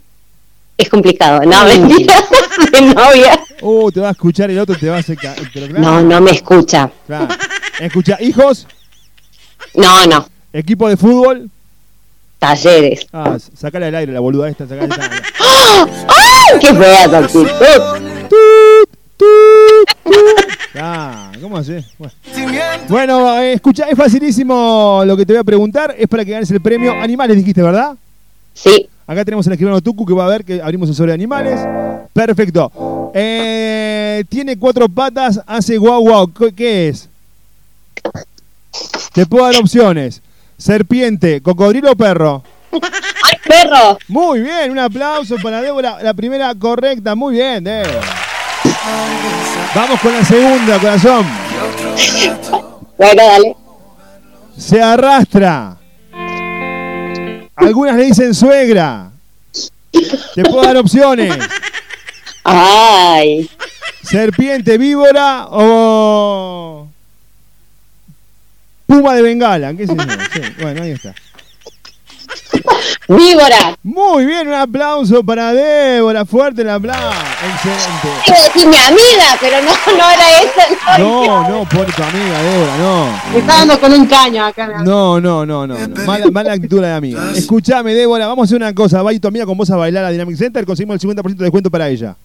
es 0.78 0.90
complicado. 0.90 1.42
No, 1.46 1.64
mentira. 1.66 2.16
De 2.72 2.82
novia. 2.82 3.40
Uh, 3.64 3.92
te 3.92 4.00
va 4.02 4.10
a 4.10 4.12
escuchar 4.12 4.52
el 4.52 4.60
otro, 4.60 4.76
te 4.76 4.90
va 4.90 4.98
a 4.98 5.00
hacer... 5.00 5.16
ca- 5.18 5.36
pero 5.54 5.68
claro, 5.68 5.82
No, 5.82 6.02
no 6.02 6.22
me 6.22 6.32
escucha. 6.32 6.92
claro. 7.08 7.28
Escucha, 7.80 8.18
¿hijos? 8.22 8.68
No, 9.76 10.06
no. 10.06 10.28
¿Equipo 10.52 10.88
de 10.90 10.98
fútbol? 10.98 11.50
Talleres. 12.40 13.08
Ah, 13.14 13.38
sacala 13.56 13.86
del 13.88 13.96
aire, 13.96 14.12
la 14.12 14.20
boluda 14.20 14.50
esta, 14.50 14.68
sacala 14.68 14.88
del 14.96 15.02
aire. 15.02 15.16
¡Ay, 16.10 16.60
qué 16.60 16.74
fea! 16.74 17.08
Ah, 20.76 21.32
¿cómo 21.42 21.58
haces? 21.58 21.86
Bueno, 21.98 22.14
Bueno, 22.90 23.40
eh, 23.40 23.54
escucha, 23.54 23.86
es 23.90 23.98
facilísimo 23.98 25.04
lo 25.06 25.16
que 25.16 25.26
te 25.26 25.34
voy 25.34 25.40
a 25.40 25.44
preguntar. 25.44 25.96
Es 25.98 26.08
para 26.08 26.26
que 26.26 26.32
ganes 26.32 26.52
el 26.52 26.62
premio 26.62 26.92
Animales, 27.02 27.38
dijiste, 27.38 27.62
¿verdad? 27.62 27.96
Sí. 28.54 28.90
Acá 29.08 29.24
tenemos 29.26 29.46
el 29.48 29.54
escribano 29.54 29.82
Tucu 29.82 30.06
que 30.06 30.14
va 30.14 30.26
a 30.26 30.30
ver 30.30 30.44
que 30.44 30.62
abrimos 30.62 30.90
el 30.90 30.96
sobre 30.96 31.10
de 31.12 31.16
animales. 31.16 31.60
Perfecto. 32.14 33.12
Eh, 33.16 34.24
tiene 34.30 34.58
cuatro 34.58 34.88
patas, 34.90 35.40
hace 35.46 35.78
guau 35.78 36.02
guau. 36.02 36.32
¿Qué- 36.34 36.54
¿Qué 36.54 36.90
es? 36.90 37.10
Te 39.14 39.26
puedo 39.26 39.46
dar 39.46 39.56
opciones. 39.62 40.22
Serpiente, 40.58 41.42
cocodrilo 41.42 41.92
o 41.92 41.96
perro. 41.96 42.44
¡Ay, 42.72 43.38
perro! 43.48 43.98
Muy 44.08 44.42
bien, 44.42 44.72
un 44.72 44.80
aplauso 44.80 45.36
para 45.42 45.62
Débora. 45.62 46.02
La 46.02 46.14
primera 46.14 46.54
correcta, 46.56 47.14
muy 47.16 47.36
bien, 47.36 47.64
Débora. 47.64 48.02
Vamos 49.76 50.00
con 50.00 50.12
la 50.14 50.24
segunda, 50.24 50.80
corazón. 50.80 51.26
Bueno, 52.98 53.24
dale. 53.24 53.56
Se 54.58 54.82
arrastra. 54.82 55.78
Algunas 57.56 57.96
le 57.96 58.06
dicen 58.06 58.34
suegra. 58.34 59.12
Te 60.36 60.44
puedo 60.44 60.64
dar 60.64 60.78
opciones. 60.78 61.36
Ay. 62.44 63.50
Serpiente, 64.04 64.78
víbora 64.78 65.48
o 65.50 66.88
puma 68.86 69.14
de 69.16 69.22
bengala. 69.22 69.74
¿Qué? 69.74 69.88
Sí, 69.88 69.96
bueno, 70.62 70.84
ahí 70.84 70.92
está. 70.92 71.16
¡Víbora! 73.08 73.78
Muy 73.84 74.26
bien, 74.26 74.48
un 74.48 74.54
aplauso 74.54 75.24
para 75.24 75.54
Débora. 75.54 76.26
Fuerte 76.26 76.62
el 76.62 76.70
aplauso. 76.70 77.12
Excelente. 77.54 78.32
A 78.32 78.44
decir 78.44 78.68
mi 78.68 78.78
amiga, 78.78 79.38
pero 79.42 79.58
no, 79.62 79.72
no 79.98 80.10
era 80.10 80.42
esa. 80.42 80.98
No, 81.00 81.50
no, 81.50 81.70
por 81.70 81.86
tu 81.94 82.04
amiga 82.04 82.42
Débora, 82.42 82.78
no. 82.78 83.34
Me 83.34 83.40
está 83.40 83.54
dando 83.58 83.80
con 83.80 83.94
un 83.94 84.06
caño 84.06 84.46
acá. 84.46 84.68
No, 84.84 85.20
no, 85.20 85.46
no, 85.46 85.68
no. 85.68 85.78
no. 85.78 86.06
Mala, 86.06 86.32
mala 86.32 86.54
actitud 86.54 86.82
de 86.82 86.94
amiga. 86.94 87.32
Escuchame, 87.36 87.94
Débora, 87.94 88.28
vamos 88.28 88.44
a 88.44 88.46
hacer 88.46 88.58
una 88.58 88.74
cosa. 88.74 89.02
Va 89.04 89.12
y 89.12 89.20
tu 89.20 89.28
amiga 89.28 89.46
con 89.46 89.58
vos 89.58 89.70
a 89.70 89.76
bailar 89.76 90.06
a 90.06 90.10
Dynamic 90.12 90.38
Center, 90.38 90.66
conseguimos 90.66 91.04
el 91.04 91.10
50% 91.10 91.24
de 91.36 91.44
descuento 91.44 91.70
para 91.70 91.90
ella. 91.90 92.16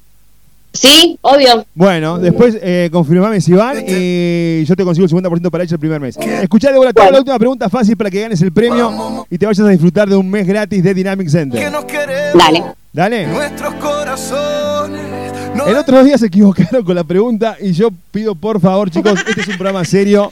Sí, 0.80 1.18
obvio. 1.22 1.66
Bueno, 1.74 2.18
después 2.18 2.56
eh, 2.62 2.88
confirmame 2.92 3.40
si 3.40 3.52
van 3.52 3.78
y 3.86 4.64
yo 4.64 4.76
te 4.76 4.84
consigo 4.84 5.06
el 5.06 5.12
50% 5.12 5.50
para 5.50 5.64
ella 5.64 5.74
el 5.74 5.80
primer 5.80 6.00
mes. 6.00 6.16
Escuchá, 6.16 6.70
Débora, 6.70 6.92
te 6.92 7.00
hago 7.02 7.10
la 7.12 7.18
última 7.18 7.38
pregunta 7.38 7.68
fácil 7.68 7.96
para 7.96 8.10
que 8.10 8.20
ganes 8.20 8.40
el 8.42 8.52
premio 8.52 9.26
y 9.30 9.38
te 9.38 9.46
vayas 9.46 9.66
a 9.66 9.68
disfrutar 9.70 10.08
de 10.08 10.14
un 10.16 10.30
mes 10.30 10.46
gratis 10.46 10.82
de 10.82 10.94
Dynamic 10.94 11.28
Center. 11.28 11.60
Dale. 12.34 12.64
Dale. 12.92 13.26
Nuestros 13.26 13.74
corazones. 13.74 15.02
El 15.66 15.74
otro 15.76 15.96
dos 15.96 16.06
días 16.06 16.20
se 16.20 16.26
equivocaron 16.26 16.84
con 16.84 16.94
la 16.94 17.04
pregunta 17.04 17.56
y 17.60 17.72
yo 17.72 17.88
pido 18.12 18.34
por 18.36 18.60
favor, 18.60 18.90
chicos, 18.90 19.18
este 19.28 19.40
es 19.40 19.48
un 19.48 19.56
programa 19.56 19.84
serio. 19.84 20.30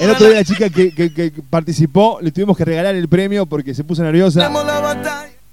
El 0.00 0.10
otro 0.10 0.26
día 0.26 0.36
la 0.38 0.44
chica 0.44 0.68
que, 0.68 0.92
que- 0.92 1.12
que 1.14 1.32
participó 1.48 2.18
le 2.20 2.32
tuvimos 2.32 2.56
que 2.56 2.64
regalar 2.64 2.96
el 2.96 3.08
premio 3.08 3.46
porque 3.46 3.72
se 3.72 3.84
puso 3.84 4.02
nerviosa. 4.02 4.40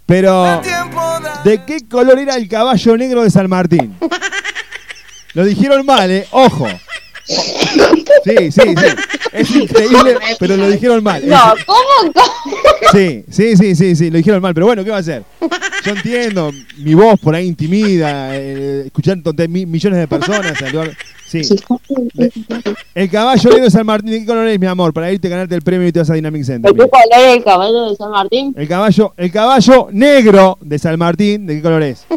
Pero, 0.08 0.62
¿de 1.44 1.64
qué 1.66 1.80
color 1.88 2.18
era 2.18 2.36
el 2.36 2.48
caballo 2.48 2.98
negro 2.98 3.24
de 3.24 3.30
San 3.30 3.48
Martín? 3.50 3.94
Lo 5.34 5.46
dijeron 5.46 5.86
mal, 5.86 6.10
¿eh? 6.10 6.26
Ojo. 6.32 6.68
Sí, 7.26 8.52
sí, 8.52 8.52
sí. 8.52 8.74
Es 9.34 9.52
increíble, 9.52 10.18
pero 10.40 10.56
lo 10.56 10.70
dijeron 10.70 11.04
mal. 11.04 11.22
No, 11.28 11.54
¿cómo? 11.66 12.14
Sí, 12.94 13.26
sí, 13.30 13.58
sí, 13.58 13.76
sí, 13.76 13.96
sí, 13.98 14.10
lo 14.10 14.18
dijeron 14.18 14.42
mal, 14.42 14.54
pero 14.54 14.66
bueno, 14.66 14.84
¿qué 14.84 14.90
va 14.92 14.98
a 14.98 15.02
hacer? 15.02 15.24
Yo 15.86 15.92
entiendo, 15.92 16.52
mi 16.78 16.94
voz 16.94 17.20
por 17.20 17.36
ahí 17.36 17.46
intimida, 17.46 18.30
eh, 18.36 18.84
escuchar 18.88 19.18
millones 19.48 20.00
de 20.00 20.08
personas. 20.08 20.62
al 20.62 20.72
lugar- 20.72 20.98
Sí. 21.28 21.42
El 22.96 23.10
caballo 23.10 23.50
negro 23.50 23.66
de 23.66 23.72
San 23.72 23.86
Martín, 23.86 24.12
¿de 24.12 24.20
qué 24.22 24.26
color 24.26 24.48
es, 24.48 24.60
mi 24.60 24.66
amor? 24.68 24.94
Para 24.94 25.12
irte 25.12 25.28
a 25.28 25.32
ganarte 25.32 25.56
el 25.56 25.62
premio 25.62 25.88
y 25.88 25.92
te 25.92 26.00
vas 26.00 26.10
a 26.10 26.14
Dynamic 26.14 26.44
Center. 26.44 26.72
¿De 26.74 26.78
qué 26.84 26.90
color 26.90 27.06
es 27.28 27.36
el 27.38 27.44
caballo 27.44 27.90
de 27.90 27.96
San 27.98 28.12
Martín? 28.12 28.54
El 28.58 28.68
caballo, 28.68 29.14
el 29.18 29.32
caballo 29.32 29.88
negro 29.92 30.58
de 30.62 30.80
San 30.80 30.98
Martín, 30.98 31.46
¿de 31.46 31.56
qué 31.58 31.62
color 31.62 31.84
es? 31.84 32.06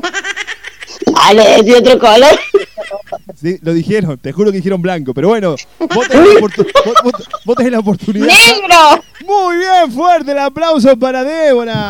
De 1.64 1.76
otro 1.76 1.98
color. 1.98 2.38
Sí, 3.40 3.56
lo 3.62 3.72
dijeron, 3.72 4.18
te 4.18 4.32
juro 4.32 4.50
que 4.50 4.56
dijeron 4.58 4.82
blanco, 4.82 5.14
pero 5.14 5.28
bueno, 5.28 5.54
vos 5.78 6.08
tenés 6.08 6.40
vos- 6.40 6.50
vos- 7.04 7.28
vos 7.44 7.56
tenés 7.56 7.72
la 7.72 7.78
oportunidad. 7.78 8.26
¡Negro! 8.26 9.02
Muy 9.26 9.58
bien, 9.58 9.92
fuerte 9.92 10.32
el 10.32 10.38
aplauso 10.38 10.96
para 10.98 11.22
Débora. 11.22 11.88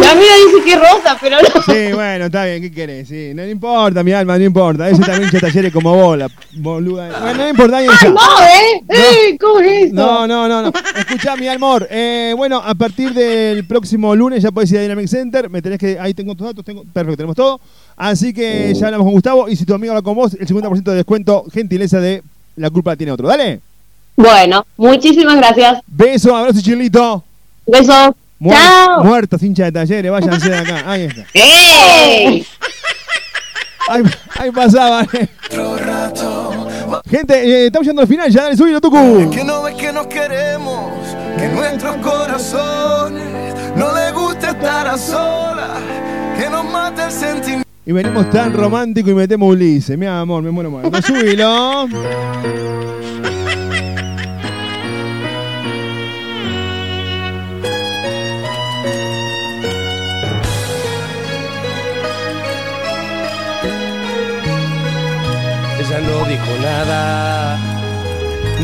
La 0.00 0.10
amiga 0.12 0.32
dice 0.46 0.64
que 0.64 0.72
es 0.72 0.80
rosa, 0.80 1.16
pero 1.20 1.36
no. 1.40 1.62
Sí, 1.62 1.92
bueno, 1.92 2.26
está 2.26 2.44
bien, 2.44 2.62
¿qué 2.62 2.72
querés? 2.72 3.08
Sí, 3.08 3.32
no, 3.34 3.46
importa, 3.46 4.02
mi 4.02 4.12
alma, 4.12 4.38
no 4.38 4.44
importa. 4.44 4.88
Ese 4.88 5.00
también 5.02 5.24
hincha 5.24 5.40
talleres 5.40 5.72
como 5.72 5.94
vos, 5.94 6.18
la 6.18 6.28
boluda. 6.52 7.08
Bueno, 7.20 7.42
no 7.42 7.48
importa, 7.48 7.76
ahí 7.78 7.86
está. 7.86 8.08
No, 8.08 8.20
¿eh? 8.20 8.82
¿Eh? 8.88 9.38
¿Cómo 9.40 9.60
es 9.60 9.84
esto? 9.84 9.94
No, 9.94 10.26
no, 10.26 10.48
no, 10.48 10.62
no. 10.62 10.72
Escuchá, 10.96 11.36
mi 11.36 11.48
amor. 11.48 11.86
eh, 11.90 12.34
bueno, 12.36 12.60
a 12.64 12.74
partir 12.74 13.12
del 13.12 13.66
próximo 13.66 14.14
lunes 14.16 14.42
ya 14.42 14.50
podés 14.50 14.72
ir 14.72 14.78
a 14.78 14.82
Dynamic 14.82 15.08
Center. 15.08 15.48
Me 15.50 15.62
tenés 15.62 15.78
que. 15.78 15.98
Ahí 16.00 16.14
tengo 16.14 16.34
tus 16.34 16.46
datos. 16.46 16.64
Tengo, 16.64 16.84
perfecto, 16.92 17.16
tenemos 17.16 17.36
todo. 17.36 17.60
Así 17.96 18.32
que 18.32 18.72
ya 18.74 18.86
hablamos 18.86 19.04
con 19.06 19.12
Gustavo. 19.14 19.48
Y 19.48 19.56
si 19.56 19.64
tu 19.64 19.74
amigo 19.74 19.92
habla 19.92 20.02
con 20.02 20.14
vos, 20.14 20.34
el 20.34 20.46
50% 20.46 20.82
de 20.82 20.94
descuento, 20.96 21.44
gentileza 21.52 22.00
de 22.00 22.22
La 22.56 22.70
culpa 22.70 22.92
la 22.92 22.96
tiene 22.96 23.12
otro. 23.12 23.28
Dale. 23.28 23.60
Bueno, 24.16 24.66
muchísimas 24.76 25.36
gracias. 25.36 25.80
Beso, 25.86 26.36
abrazo, 26.36 26.60
chilito. 26.60 27.24
Besos. 27.66 28.10
Muer- 28.42 28.56
Chao. 28.56 29.04
Muertos, 29.04 29.40
hincha 29.42 29.64
de 29.66 29.72
talleres, 29.72 30.10
váyanse 30.10 30.48
de 30.50 30.56
acá. 30.56 30.82
Ahí 30.90 31.02
está. 31.04 31.24
¡Ey! 31.34 32.44
Ahí, 33.88 34.02
ahí 34.38 34.50
pasaba. 34.50 35.02
eh. 35.12 35.28
Gente, 37.08 37.34
eh, 37.34 37.66
estamos 37.66 37.84
llegando 37.86 38.02
al 38.02 38.08
final. 38.08 38.30
Ya, 38.30 38.42
dale, 38.42 38.56
subilo, 38.56 38.80
Tucu. 38.80 39.30
Que 39.30 39.44
no 39.44 39.62
ves 39.62 39.74
que 39.76 39.92
nos 39.92 40.06
queremos, 40.08 40.90
que 41.38 41.48
nuestros 41.50 41.96
corazones 41.98 43.54
no 43.76 43.94
les 43.94 44.12
gusta 44.12 44.50
estar 44.50 44.88
a 44.88 44.98
solas, 44.98 45.78
que 46.36 46.50
nos 46.50 46.64
mata 46.64 47.06
el 47.06 47.12
sentimiento. 47.12 47.68
Y 47.86 47.92
venimos 47.92 48.28
tan 48.30 48.52
romántico 48.54 49.10
y 49.10 49.14
metemos 49.14 49.48
Ulises. 49.50 49.96
Mi 49.96 50.06
amor, 50.06 50.42
me 50.42 50.50
muero 50.50 50.70
muerto. 50.70 51.02
Subilo. 51.02 51.86
No 66.22 66.28
dijo 66.28 66.58
nada, 66.62 67.58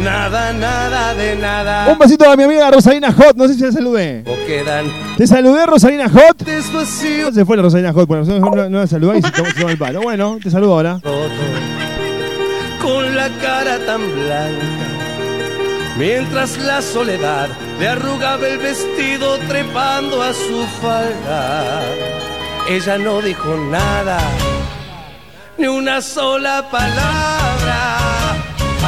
nada, 0.02 0.52
nada 0.52 1.14
de 1.14 1.36
nada. 1.36 1.88
Un 1.92 1.98
besito 1.98 2.30
a 2.30 2.36
mi 2.36 2.44
amiga 2.44 2.70
Rosalina 2.70 3.12
Hot. 3.12 3.36
No 3.36 3.48
sé 3.48 3.54
si 3.54 3.60
la 3.60 3.72
saludé. 3.72 4.22
O 4.26 4.36
quedan 4.46 4.86
Te 5.16 5.26
saludé, 5.26 5.66
Rosalina 5.66 6.08
Hot. 6.08 6.38
¿Dónde 6.38 7.32
se 7.32 7.44
fue 7.44 7.56
la 7.56 7.62
Rosalina 7.62 7.92
Hot? 7.92 8.06
Bueno, 8.06 8.24
no, 8.24 8.38
no, 8.38 8.68
no 8.68 8.78
la 8.78 8.86
saludé 8.86 9.18
y 9.18 9.22
se 9.22 9.30
tomó, 9.30 9.48
se 9.48 9.54
tomó 9.54 9.68
el 9.70 9.78
palo. 9.78 10.02
Bueno, 10.02 10.38
te 10.42 10.50
saludo 10.50 10.74
ahora. 10.74 11.00
con 12.80 13.16
la 13.16 13.28
cara 13.42 13.78
tan 13.84 14.00
blanca. 14.14 14.88
Mientras 15.98 16.58
la 16.58 16.80
soledad 16.80 17.48
le 17.80 17.88
arrugaba 17.88 18.46
el 18.46 18.58
vestido 18.58 19.36
trepando 19.48 20.22
a 20.22 20.32
su 20.32 20.64
falda. 20.80 21.82
Ella 22.68 22.98
no 22.98 23.20
dijo 23.20 23.56
nada, 23.70 24.20
ni 25.58 25.66
una 25.66 26.00
sola 26.00 26.64
palabra. 26.70 27.98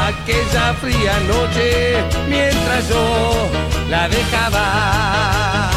Aquella 0.07 0.73
fría 0.75 1.19
noche, 1.27 2.03
mientras 2.27 2.89
yo 2.89 3.49
la 3.89 4.07
dejaba, 4.07 5.69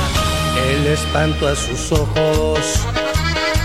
el 0.68 0.86
espanto 0.86 1.48
a 1.48 1.56
sus 1.56 1.92
ojos 1.92 2.58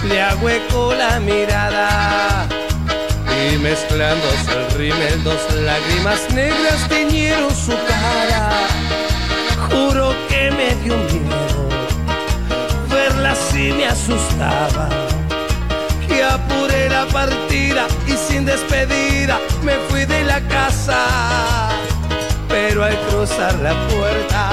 le 0.08 0.22
ahuecó 0.22 0.94
la 0.94 1.20
mirada. 1.20 2.48
Y 3.42 3.58
mezclándose 3.58 4.52
el 4.54 4.72
rímel, 4.78 5.24
dos 5.24 5.40
lágrimas 5.62 6.30
negras 6.34 6.90
teñieron 6.90 7.56
su 7.56 7.72
cara. 7.72 8.50
Juro 9.70 10.14
que 10.28 10.52
me 10.52 10.76
dio 10.84 10.98
miedo, 10.98 11.70
verla 12.90 13.32
así 13.32 13.72
me 13.72 13.86
asustaba. 13.86 14.90
Apuré 16.30 16.90
la 16.90 17.06
partida 17.08 17.88
y 18.08 18.14
sin 18.14 18.46
despedida 18.46 19.40
me 19.64 19.76
fui 19.90 20.06
de 20.06 20.24
la 20.24 20.40
casa. 20.42 21.70
Pero 22.48 22.84
al 22.84 22.96
cruzar 23.08 23.56
la 23.56 23.74
puerta 23.88 24.50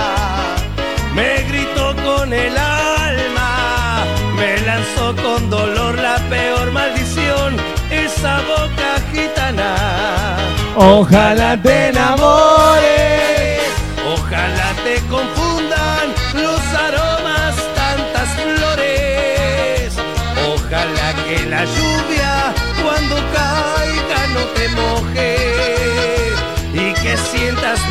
me 1.15 1.43
gritó 1.49 1.95
con 2.05 2.33
el 2.33 2.57
alma, 2.57 4.05
me 4.37 4.59
lanzó 4.61 5.15
con 5.23 5.51
dolor 5.51 5.97
la 5.99 6.17
peor 6.31 6.73
maldición, 6.73 7.57
esa 7.91 8.41
boca 8.53 8.91
gitana. 9.13 10.37
Ojalá 10.77 11.61
te 11.63 11.89
enamores. 11.89 13.61
Ojalá 14.15 14.69
te 14.85 15.01
confundan 15.09 15.46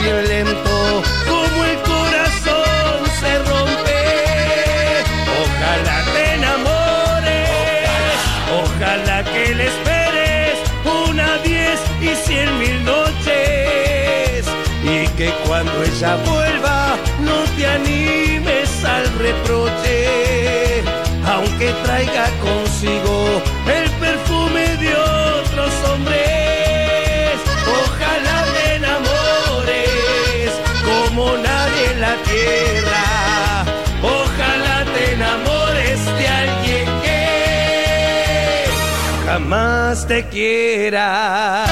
sientas 0.05 0.27
bien 0.27 0.27
lento 0.27 1.03
como 1.27 1.63
el 1.65 1.77
corazón 1.81 3.05
se 3.19 3.39
rompe. 3.39 3.99
Ojalá 5.41 5.97
te 6.13 6.33
enamores, 6.33 7.49
ojalá 8.63 9.23
que 9.23 9.55
le 9.55 9.67
esperes 9.67 10.57
una, 11.09 11.37
diez 11.43 11.79
y 12.01 12.15
cien 12.27 12.59
mil 12.59 12.85
noches 12.85 14.45
y 14.83 15.07
que 15.17 15.33
cuando 15.47 15.83
ella 15.83 16.15
vuelva 16.25 16.95
no 17.21 17.43
te 17.55 17.67
animes 17.67 18.85
al 18.85 19.05
reproche, 19.17 20.83
aunque 21.25 21.73
traiga 21.83 22.29
consigo 22.41 23.41
el 23.67 23.84
jamás 39.45 40.07
te 40.07 40.23
quiera. 40.27 41.65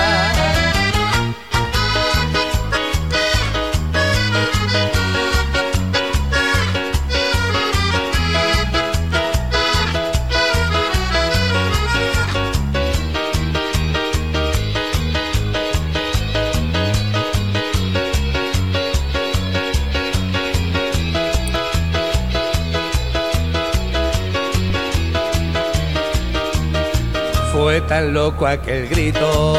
Tan 27.94 28.12
loco 28.12 28.48
aquel 28.48 28.88
grito 28.88 29.54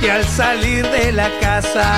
que 0.00 0.10
al 0.10 0.24
salir 0.24 0.84
de 0.90 1.12
la 1.12 1.30
casa 1.38 1.88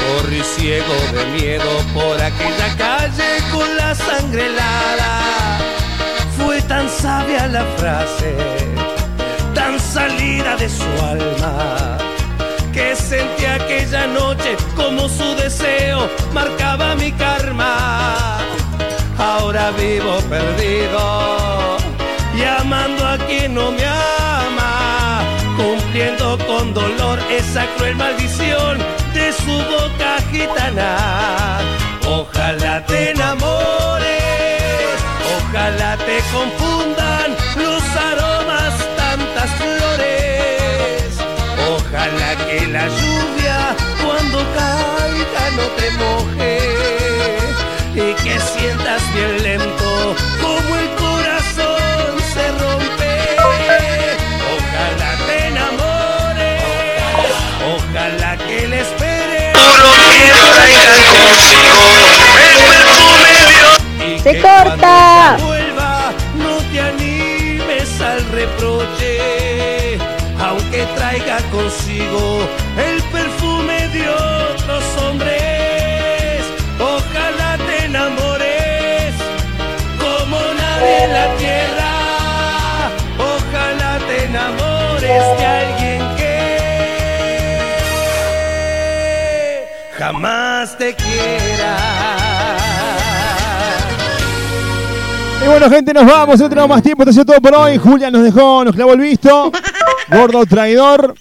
corrí 0.00 0.40
ciego 0.40 0.94
de 1.14 1.24
miedo 1.36 1.70
por 1.92 2.16
aquella 2.30 2.68
calle 2.76 3.30
con 3.50 3.68
la 3.76 3.96
sangre 3.96 4.46
helada. 4.46 5.58
Fue 6.36 6.62
tan 6.62 6.88
sabia 6.88 7.48
la 7.48 7.64
frase, 7.78 8.36
tan 9.52 9.80
salida 9.80 10.54
de 10.56 10.68
su 10.68 10.90
alma, 11.14 11.98
que 12.72 12.94
sentí 12.94 13.46
aquella 13.46 14.06
noche 14.06 14.56
como 14.76 15.08
su 15.08 15.28
deseo 15.42 16.08
marcaba 16.32 16.94
mi 16.94 17.10
karma. 17.10 18.38
Ahora 19.18 19.72
vivo 19.72 20.20
perdido 20.30 21.77
y 22.38 22.44
amando 22.44 23.06
a 23.06 23.18
quien 23.26 23.54
no 23.54 23.72
me 23.72 23.84
ama, 23.84 25.22
siento 25.92 26.38
con 26.46 26.72
dolor 26.72 27.18
esa 27.30 27.66
cruel 27.74 27.96
maldición 27.96 28.78
de 29.12 29.32
su 29.32 29.52
boca 29.74 30.18
gitana. 30.30 31.58
Ojalá 32.06 32.84
te 32.86 33.10
enamores, 33.10 34.12
ojalá 35.36 35.96
te 35.96 36.18
confundan 36.32 37.28
los 37.64 37.82
aromas 38.10 38.74
tantas 38.96 39.50
flores. 39.60 41.18
Ojalá 41.76 42.30
que 42.46 42.66
la 42.68 42.86
lluvia 42.86 43.58
cuando 44.04 44.38
caiga 44.58 45.44
no 45.58 45.66
te 45.78 45.90
moje 46.02 46.58
y 47.94 48.14
que 48.22 48.38
sientas 48.38 49.02
bien 49.14 49.42
lento 49.42 50.47
Se 64.22 64.32
que 64.32 64.42
corta. 64.42 65.36
vuelva 65.40 66.12
no 66.34 66.58
te 66.70 66.80
animes 66.80 68.00
al 68.00 68.24
reproche, 68.30 69.98
aunque 70.40 70.84
traiga 70.96 71.38
consigo 71.50 72.40
el 72.76 73.02
perfume 73.04 73.88
de 73.88 74.08
otros 74.10 74.84
hombres. 75.02 76.42
Ojalá 76.80 77.58
te 77.66 77.84
enamores 77.84 79.14
como 79.98 80.38
nadie 80.38 81.04
en 81.04 81.12
la 81.12 81.26
tierra. 81.36 81.92
Ojalá 83.18 83.98
te 84.06 84.24
enamores 84.24 85.22
de 85.38 85.46
alguien 85.46 86.00
que 86.16 86.28
jamás 89.96 90.76
te 90.76 90.94
quiera. 90.94 92.17
Y 95.42 95.46
bueno, 95.46 95.70
gente, 95.70 95.94
nos 95.94 96.06
vamos. 96.06 96.40
No 96.40 96.48
tenemos 96.48 96.68
más 96.68 96.82
tiempo. 96.82 97.02
Esto 97.02 97.10
ha 97.10 97.12
sido 97.12 97.24
todo 97.24 97.40
por 97.40 97.54
hoy. 97.54 97.78
Julia 97.78 98.10
nos 98.10 98.22
dejó, 98.22 98.64
nos 98.64 98.74
clavó 98.74 98.92
el 98.94 99.00
visto. 99.00 99.52
Gordo 100.10 100.44
traidor. 100.46 101.14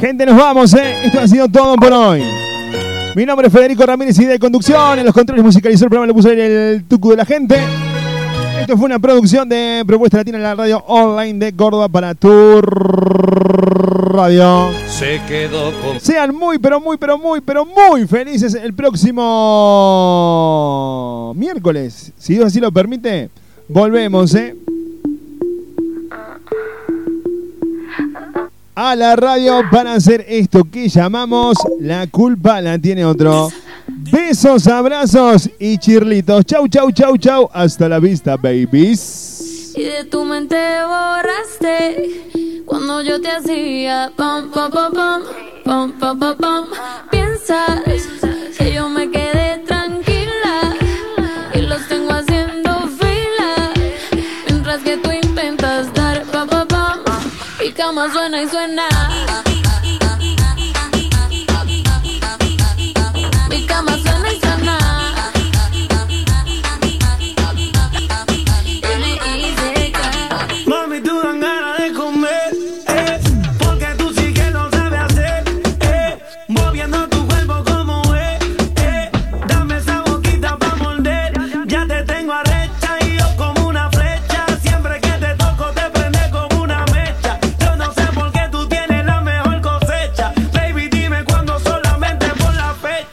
Gente, 0.00 0.26
nos 0.26 0.36
vamos, 0.36 0.74
¿eh? 0.74 0.96
Esto 1.04 1.20
ha 1.20 1.26
sido 1.26 1.48
todo 1.48 1.74
por 1.76 1.92
hoy. 1.92 2.22
Mi 3.16 3.26
nombre 3.26 3.48
es 3.48 3.52
Federico 3.52 3.84
Ramírez 3.84 4.16
y 4.20 4.26
de 4.26 4.38
conducción. 4.38 4.98
En 4.98 5.04
los 5.04 5.14
controles 5.14 5.44
musicalizó 5.44 5.84
el 5.86 5.90
programa, 5.90 6.06
le 6.06 6.14
puso 6.14 6.30
el 6.30 6.84
tucu 6.88 7.10
de 7.10 7.16
la 7.16 7.24
gente. 7.24 7.58
Esto 8.60 8.76
fue 8.76 8.86
una 8.86 8.98
producción 8.98 9.48
de 9.48 9.84
Propuesta 9.86 10.16
Latina 10.18 10.36
en 10.38 10.42
la 10.42 10.54
radio 10.54 10.82
online 10.86 11.38
de 11.38 11.52
Córdoba 11.54 11.88
para 11.88 12.14
tu 12.14 12.60
radio. 14.10 14.68
Se 14.88 15.20
quedó 15.28 15.72
con 15.80 16.00
Sean 16.00 16.34
muy, 16.34 16.58
pero 16.58 16.80
muy, 16.80 16.96
pero 16.96 17.16
muy, 17.16 17.40
pero 17.40 17.64
muy 17.64 18.06
felices 18.06 18.54
el 18.54 18.74
próximo 18.74 19.22
miércoles. 21.36 22.12
Si 22.18 22.34
Dios 22.34 22.46
así 22.46 22.58
lo 22.60 22.72
permite, 22.72 23.30
volvemos, 23.68 24.34
¿eh? 24.34 24.56
A 28.74 28.96
la 28.96 29.14
radio 29.16 29.62
para 29.70 29.94
hacer 29.94 30.26
esto 30.28 30.64
que 30.70 30.88
llamamos 30.88 31.56
La 31.80 32.06
culpa 32.08 32.60
la 32.60 32.78
tiene 32.78 33.04
otro. 33.04 33.50
Besos, 34.00 34.68
abrazos 34.68 35.50
y 35.58 35.76
chirlitos. 35.76 36.44
Chau, 36.44 36.68
chau, 36.68 36.90
chau, 36.92 37.16
chau. 37.16 37.50
Hasta 37.52 37.88
la 37.88 37.98
vista, 37.98 38.36
babies. 38.36 39.72
Y 39.76 39.82
de 39.82 40.04
tu 40.04 40.24
mente 40.24 40.56
borraste 40.86 42.62
cuando 42.64 43.02
yo 43.02 43.20
te 43.20 43.28
hacía 43.28 44.12
pam, 44.16 44.50
pam, 44.50 44.70
pam, 44.70 44.92
pam, 44.92 45.22
pam, 45.64 45.92
pam, 45.98 46.18
pam, 46.18 46.36
pam. 46.36 46.64
Piensas 47.10 47.82
que 48.56 48.72
yo 48.72 48.88
me 48.88 49.10
quedé 49.10 49.58
tranquila 49.66 50.74
y 51.54 51.60
los 51.62 51.86
tengo 51.88 52.12
haciendo 52.12 52.88
fila 52.98 53.72
mientras 54.48 54.82
que 54.82 54.96
tú 54.98 55.10
intentas 55.10 55.92
dar 55.94 56.22
pam, 56.24 56.48
pam, 56.48 56.68
pam. 56.68 57.00
Y 57.66 57.72
cama 57.72 58.12
suena 58.12 58.42
y 58.42 58.48
suena. 58.48 58.87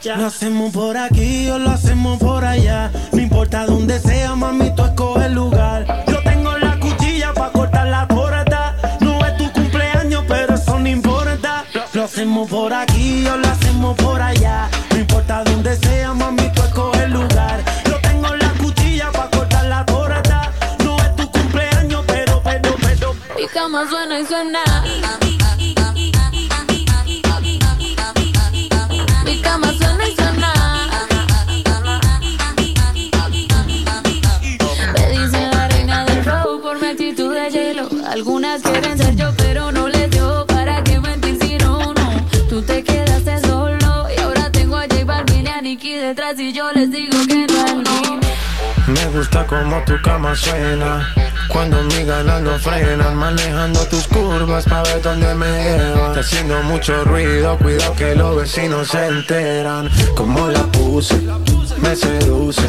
Lo 0.06 0.28
hacemos 0.28 0.72
por 0.72 0.96
aquí 0.98 1.50
o 1.50 1.58
lo 1.58 1.72
hacemos 1.72 2.20
por 2.20 2.46
allá, 2.46 2.92
no 3.12 3.20
importa 3.20 3.66
dónde 3.66 4.00
sea, 4.00 4.36
mami, 4.36 4.70
tú 4.76 4.84
escoge 4.84 5.26
el 5.26 5.34
lugar. 5.34 6.06
Yo 6.06 6.22
tengo 6.22 6.56
la 6.60 6.80
cuchilla 6.80 7.34
para 7.34 7.52
cortar 7.52 7.88
la 7.88 8.08
torta. 8.08 8.76
No 9.00 9.26
es 9.26 9.36
tu 9.38 9.52
cumpleaños, 9.52 10.24
pero 10.28 10.54
eso 10.54 10.78
no 10.78 10.88
importa. 10.88 11.66
Lo, 11.94 12.04
hacemos 12.04 12.48
por 12.48 12.72
aquí 12.72 13.26
o 13.26 13.36
lo 13.36 13.48
hacemos 13.48 13.98
por 13.98 14.22
allá. 14.22 14.70
No 14.92 15.00
importa 15.00 15.44
dónde 15.44 15.76
sea, 15.76 16.14
mami, 16.14 16.52
tú 16.54 16.62
escoge 16.62 17.04
el 17.06 17.12
lugar. 17.12 17.64
Yo 17.86 18.00
tengo 18.02 18.36
la 18.36 18.50
cuchilla 18.62 19.12
para 19.12 19.32
cortar 19.32 19.66
la 19.66 19.86
torta. 19.88 20.52
No 20.84 20.98
es 20.98 21.16
tu 21.16 21.32
cumpleaños, 21.32 22.04
pero, 22.06 22.44
pero, 22.44 22.76
pero. 22.80 23.16
Mi 23.36 23.48
cama 23.48 23.90
suena 23.90 24.20
y 24.20 24.26
suena. 24.28 25.35
Algunas 38.16 38.62
quieren 38.62 38.98
ser 38.98 39.14
yo, 39.18 39.30
pero 39.36 39.74
no 39.74 39.90
les 39.90 40.10
dio. 40.10 40.46
¿Para 40.48 40.82
qué 40.86 41.02
mentir 41.02 41.38
si 41.42 41.58
no, 41.58 41.94
no? 41.94 42.26
Tú 42.48 42.62
te 42.62 42.82
quedaste 42.82 43.42
solo 43.42 44.08
y 44.10 44.22
ahora 44.22 44.50
tengo 44.52 44.78
a 44.78 44.84
J 44.84 45.04
Balvin 45.04 45.46
y 45.46 45.50
a 45.50 45.60
Nicky 45.60 45.96
detrás 45.96 46.40
y 46.40 46.54
yo 46.54 46.72
les 46.72 46.90
digo 46.90 47.18
que 47.28 47.46
no 47.46 47.62
al 47.66 47.76
mío. 47.80 48.20
Me 48.88 49.06
gusta 49.08 49.46
como 49.46 49.84
tu 49.84 50.02
cama 50.02 50.34
suena 50.34 51.14
Cuando 51.50 51.82
mis 51.84 52.06
ganas 52.06 52.42
no 52.42 52.58
frenan 52.60 53.16
Manejando 53.16 53.84
tus 53.88 54.08
curvas 54.08 54.64
pa' 54.66 54.84
ver 54.84 55.02
dónde 55.02 55.34
me 55.34 55.48
llevan 55.48 56.10
Está 56.10 56.20
haciendo 56.20 56.62
mucho 56.64 57.04
ruido 57.04 57.58
Cuidado 57.58 57.96
que 57.96 58.14
los 58.14 58.36
vecinos 58.38 58.90
se 58.90 59.08
enteran 59.08 59.90
Como 60.16 60.48
la 60.50 60.62
puse, 60.68 61.20
me 61.82 61.96
seduce. 61.96 62.62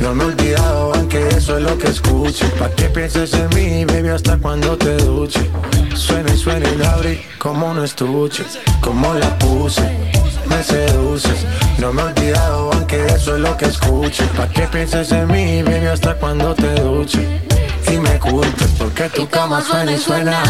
No 0.00 0.14
me 0.14 0.24
he 0.24 0.26
olvidado 0.26 0.94
aunque 0.94 1.28
eso 1.28 1.58
es 1.58 1.62
lo 1.64 1.76
que 1.78 1.88
escucho. 1.88 2.46
Pa' 2.58 2.70
que 2.70 2.84
pienses 2.88 3.32
en 3.34 3.48
mí, 3.54 3.84
baby, 3.84 4.08
hasta 4.08 4.36
cuando 4.36 4.76
te 4.76 4.96
duche. 4.96 5.50
Suena 5.94 6.32
y 6.32 6.36
suena 6.36 6.68
y 6.68 6.76
la 6.76 6.92
abrí 6.92 7.20
como 7.38 7.70
un 7.70 7.84
estuche 7.84 8.44
Como 8.80 9.14
la 9.14 9.38
puse. 9.38 9.82
Me 10.48 10.62
seduces 10.62 11.46
No 11.78 11.92
me 11.92 12.02
he 12.02 12.04
olvidado 12.06 12.72
aunque 12.72 13.06
eso 13.06 13.36
es 13.36 13.40
lo 13.40 13.56
que 13.56 13.66
escucho. 13.66 14.24
Pa' 14.36 14.48
que 14.48 14.62
pienses 14.68 15.12
en 15.12 15.30
mí, 15.30 15.62
baby, 15.62 15.86
hasta 15.86 16.14
cuando 16.14 16.54
te 16.54 16.74
duche. 16.80 17.42
Y 17.92 17.98
me 17.98 18.18
culpes 18.18 18.70
porque 18.78 19.08
tu 19.10 19.28
cama 19.28 19.62
suena 19.62 19.92
y 19.92 19.98
suena 19.98 20.42